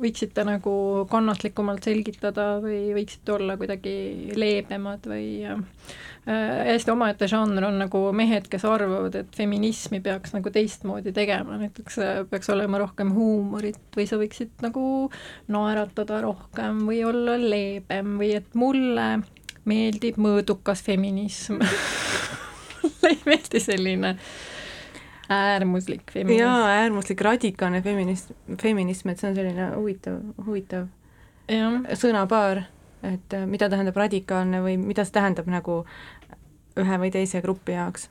[0.00, 0.72] võiksite nagu
[1.10, 3.94] kannatlikumalt selgitada või võiksite olla kuidagi
[4.36, 5.62] leebemad või äh,
[6.26, 12.00] hästi omaette žanr on nagu mehed, kes arvavad, et feminismi peaks nagu teistmoodi tegema, näiteks
[12.04, 14.84] äh, peaks olema rohkem huumorit või sa võiksid nagu
[15.52, 19.08] naeratada rohkem või olla leebem või et mulle
[19.66, 21.62] meeldib mõõdukas feminism.
[22.86, 24.28] Mulle ei meeldi selline äh,
[25.28, 26.40] äärmuslik feminism.
[26.40, 30.86] jaa, äärmuslik radikaalne feminism, feminism, et see on selline huvitav, huvitav
[31.48, 31.70] ja.
[31.98, 32.64] sõnapaar,
[33.06, 35.82] et äh, mida tähendab radikaalne või mida see tähendab nagu
[36.76, 38.08] ühe või teise grupi jaoks?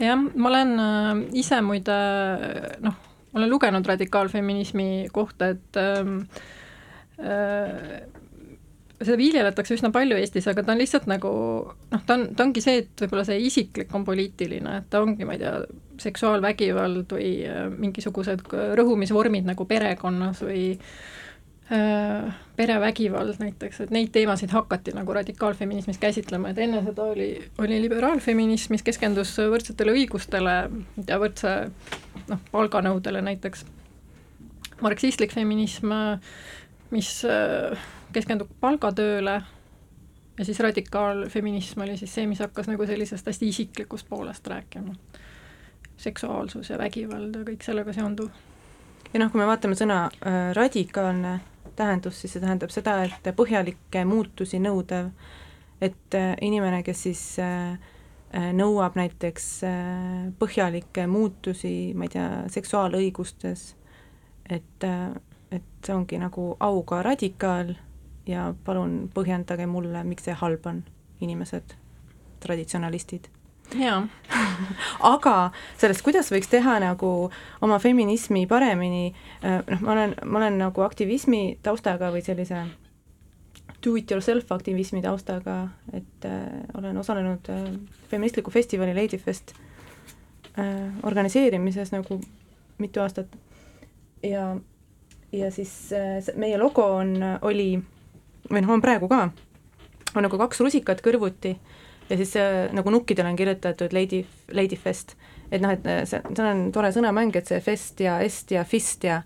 [0.00, 1.12] jah, ma olen äh,
[1.44, 1.98] ise muide
[2.82, 2.98] noh,
[3.34, 6.18] olen lugenud radikaalfeminismi kohta, et ähm,
[7.20, 8.02] äh,
[9.06, 11.32] seda viljeletakse üsna palju Eestis, aga ta on lihtsalt nagu
[11.92, 15.26] noh, ta on, ta ongi see, et võib-olla see isiklik on poliitiline, et ta ongi,
[15.28, 15.56] ma ei tea,
[16.02, 18.46] seksuaalvägivald või äh, mingisugused
[18.78, 26.62] rõhumisvormid nagu perekonnas või äh, perevägivald näiteks, et neid teemasid hakati nagu radikaalfeminismis käsitlema, et
[26.64, 27.30] enne seda oli,
[27.62, 30.56] oli liberaalfeminism, mis keskendus võrdsetele õigustele
[31.06, 31.54] ja võrdse
[32.28, 33.64] noh, palganõudele näiteks.
[34.82, 35.92] marksistlik feminism,
[36.90, 37.78] mis äh,
[38.12, 39.40] keskendub palgatööle
[40.38, 44.94] ja siis radikaalfeminism oli siis see, mis hakkas nagu sellisest hästi isiklikust poolest rääkima.
[45.96, 48.28] seksuaalsus ja vägivald ja kõik sellega seonduv.
[49.12, 51.40] ja noh, kui me vaatame sõna äh, radikaalne
[51.76, 55.12] tähendus, siis see tähendab seda, et põhjalikke muutusi nõudev,
[55.80, 57.78] et äh, inimene, kes siis äh,
[58.32, 63.76] äh nõuab näiteks äh, põhjalikke muutusi, ma ei tea, seksuaalõigustes,
[64.50, 65.14] et, äh,
[65.50, 67.74] et see ongi nagu auga radikaal
[68.26, 70.82] ja palun põhjendage mulle, miks see halb on,
[71.20, 71.76] inimesed,
[72.42, 73.28] traditsionalistid.
[73.78, 74.02] jaa
[75.14, 75.36] aga
[75.80, 77.30] sellest, kuidas võiks teha nagu
[77.62, 79.12] oma feminismi paremini,
[79.44, 82.66] äh, noh, ma olen, ma olen nagu aktivismi taustaga või sellise
[83.82, 86.42] do-it-yourself aktivismi taustaga, et äh,
[86.78, 87.64] olen osalenud äh,
[88.10, 89.54] feministliku festivali Ladyfest
[90.58, 92.20] äh, organiseerimises nagu
[92.78, 93.26] mitu aastat
[94.22, 94.56] ja,
[95.32, 97.82] ja siis äh, meie logo on, oli
[98.52, 99.24] või noh, on praegu ka,
[100.14, 101.56] on nagu kaks rusikat kõrvuti
[102.10, 105.16] ja siis äh, nagu nukkidele on kirjutatud Lady, Lady Fest.
[105.50, 109.04] et noh, et see, see on tore sõnamäng, et see fest ja est ja fist
[109.04, 109.22] ja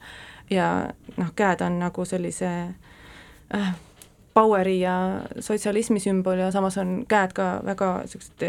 [0.51, 0.71] ja
[1.17, 2.51] noh, käed on nagu sellise
[3.55, 3.75] äh,
[4.35, 4.97] power'i ja
[5.41, 8.45] sotsialismi sümbol ja samas on käed ka väga niisugused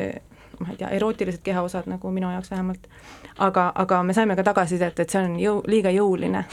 [0.60, 2.88] ma ei tea, erootilised kehaosad, nagu minu jaoks vähemalt.
[3.38, 6.46] aga, aga me saime ka tagasisidet, et see on jõu, liiga jõuline.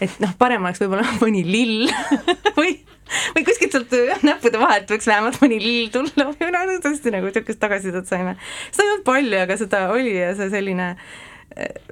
[0.00, 1.90] et noh, parem oleks võib-olla mõni lill
[2.58, 2.80] või
[3.36, 7.62] või kuskilt sealt näppude vahelt võiks vähemalt mõni lill tulla või no tõesti nagu niisugust
[7.62, 8.36] tagasisidet saime.
[8.70, 10.94] seda ei olnud palju, aga seda oli ja see selline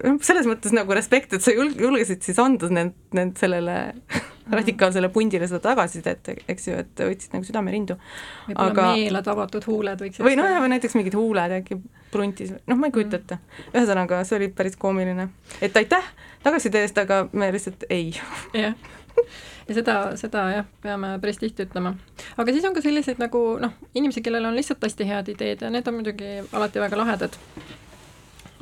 [0.05, 3.77] noh, selles mõttes nagu respekt, et sa julg-, julgesid siis anda need, need sellele
[4.59, 7.99] radikaalsele pundile seda tagasisidet, eks ju, et võtsid nagu südamerindu.
[8.47, 8.87] võib-olla aga...
[8.95, 11.81] meeled, avatud huuled võiksid või noh, või näiteks mingid huuled äkki
[12.13, 13.41] pruntis, noh, ma ei kujuta ette.
[13.75, 15.29] ühesõnaga, see oli päris koomiline.
[15.61, 16.15] et aitäh
[16.47, 18.15] tagasiside eest, aga me lihtsalt ei.
[18.57, 18.75] jah
[19.69, 21.95] ja seda, seda jah, peame päris tihti ütlema.
[22.37, 25.71] aga siis on ka selliseid nagu noh, inimesi, kellel on lihtsalt hästi head ideed ja
[25.71, 27.39] need on muidugi alati väga lahedad.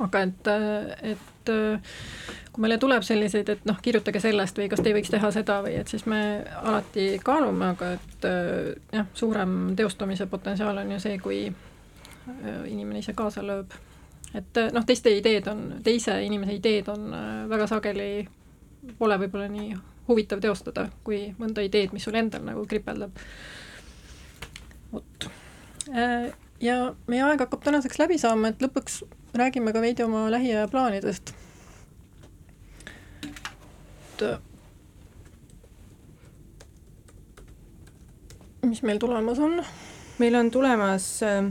[0.03, 0.51] aga et,
[1.13, 1.51] et
[2.57, 5.59] kui meile tuleb selliseid, et noh, kirjutage sellest või kas te ei võiks teha seda
[5.61, 6.21] või et siis me
[6.57, 13.03] alati kaalume, aga et äh, jah, suurem teostamise potentsiaal on ju see, kui äh, inimene
[13.05, 13.75] ise kaasa lööb.
[14.33, 17.13] et äh, noh, teiste ideed on, teise inimese ideed on
[17.49, 18.09] väga sageli,
[18.97, 19.77] pole võib-olla nii
[20.07, 23.11] huvitav teostada, kui mõnda ideed, mis sul endal nagu kripeldab.
[24.91, 25.29] vot.
[26.61, 26.77] ja
[27.07, 29.03] meie aeg hakkab tänaseks läbi saama, et lõpuks
[29.37, 31.35] räägime ka veidi oma lähiaja plaanidest
[34.23, 34.41] et
[38.65, 39.61] mis meil tulemas on?
[40.17, 41.45] meil on tulemas, äh,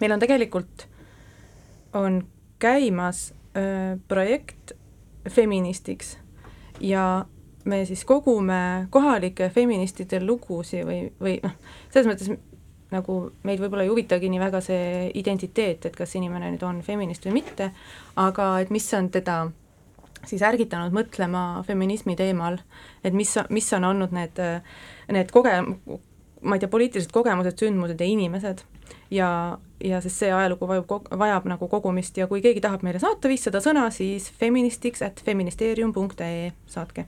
[0.00, 0.86] meil on tegelikult,
[1.92, 2.22] on
[2.62, 4.72] käimas äh, projekt
[5.28, 6.18] feministiks
[6.80, 7.26] ja
[7.64, 11.54] me siis kogume kohalike feministide lugusid või, või noh,
[11.92, 12.34] selles mõttes
[12.94, 17.26] nagu meid võib-olla ei huvitagi nii väga see identiteet, et kas inimene nüüd on feminist
[17.26, 17.70] või mitte,
[18.20, 19.38] aga et mis on teda
[20.28, 22.60] siis ärgitanud mõtlema feminismi teemal,
[23.04, 24.40] et mis, mis on olnud need,
[25.12, 25.58] need koge-,
[26.44, 28.64] ma ei tea, poliitilised kogemused, sündmused ja inimesed.
[29.12, 29.28] Ja,
[29.80, 33.60] ja sest see ajalugu vajub, vajab nagu kogumist ja kui keegi tahab meile saata viissada
[33.64, 37.06] sõna, siis feministics at feministeerium.ee saatke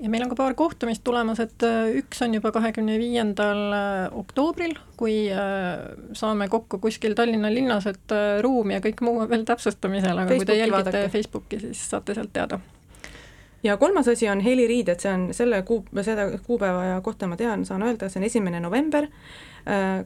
[0.00, 4.16] ja meil on ka paar kohtumist tulemas, et äh, üks on juba kahekümne viiendal äh,
[4.20, 5.84] oktoobril, kui äh,
[6.16, 10.44] saame kokku kuskil Tallinna linnas, et ruum ja kõik muu on veel täpsustamisel, aga Facebooki
[10.44, 11.12] kui te jälgite vaadake.
[11.14, 12.60] Facebooki, siis saate sealt teada.
[13.62, 17.66] ja kolmas asi on heliriided, see on selle kuu, seda kuupäeva ja kohta ma tean,
[17.66, 19.08] saan öelda, see on esimene november,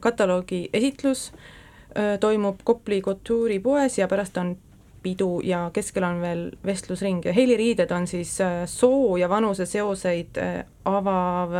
[0.03, 1.29] kataloogi esitlus
[2.19, 4.55] toimub Kopli kultuuripoes ja pärast on
[5.03, 7.25] pidu ja keskel on veel vestlusring.
[7.25, 11.53] Ja heliriided on siis äh, soo ja vanuse seoseid äh, avav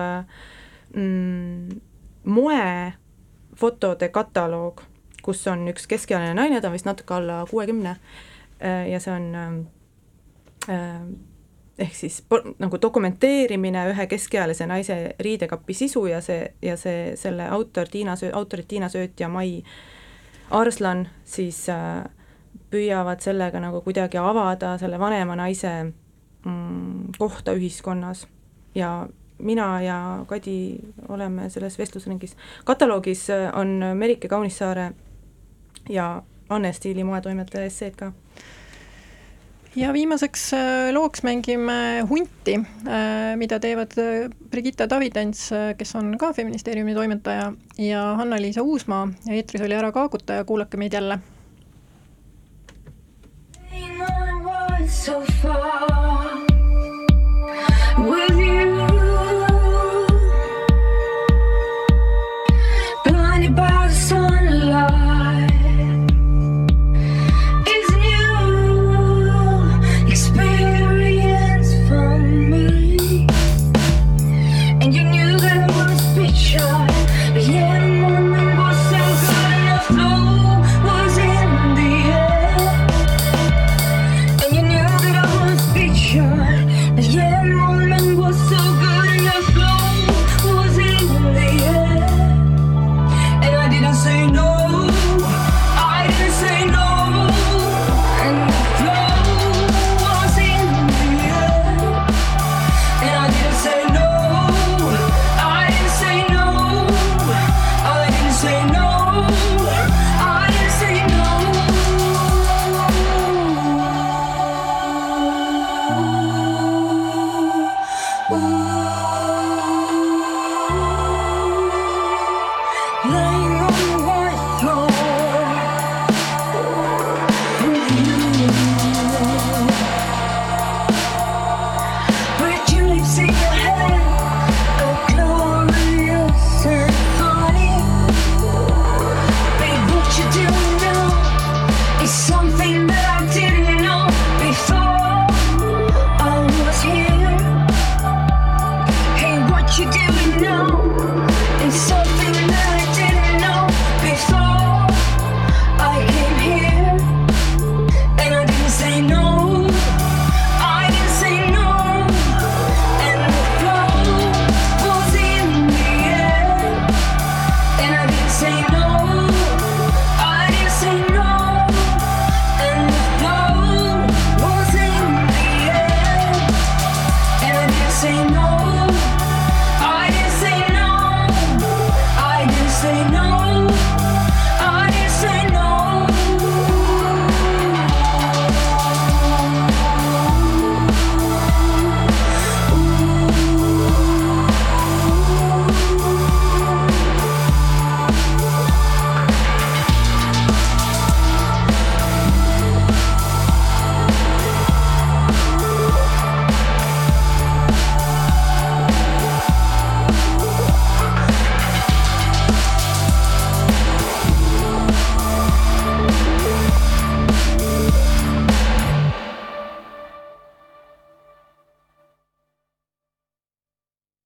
[0.96, 1.70] mm,
[2.24, 4.82] moefotode kataloog,
[5.24, 9.32] kus on üks keskealine naine, ta on vist natuke alla kuuekümne äh, ja see on
[11.78, 12.22] ehk siis
[12.62, 18.70] nagu dokumenteerimine ühe keskealise naise riidekapi sisu ja see, ja see, selle autor Tiina autorid
[18.70, 19.64] Tiina Sööt ja Mai
[20.54, 22.04] Arslan siis äh,
[22.74, 28.26] püüavad sellega nagu kuidagi avada selle vanema naise mm, kohta ühiskonnas
[28.76, 29.08] ja
[29.38, 32.36] mina ja Kadi oleme selles vestlusringis.
[32.66, 34.92] kataloogis on Merike Kaunissaare
[35.90, 38.12] ja Anne Stiili moetoimetaja esseed ka.
[39.76, 46.34] ja viimaseks äh, looks mängime Hunti, äh, mida teevad äh, Brigitta Tavidents, kes on ka
[46.34, 51.20] Feministeeriumi toimetaja, ja Hanna-Liisa Uusmaa ja eetris oli Ära kaagutaja, kuulake meid jälle
[54.88, 56.46] so far
[58.00, 58.43] with you.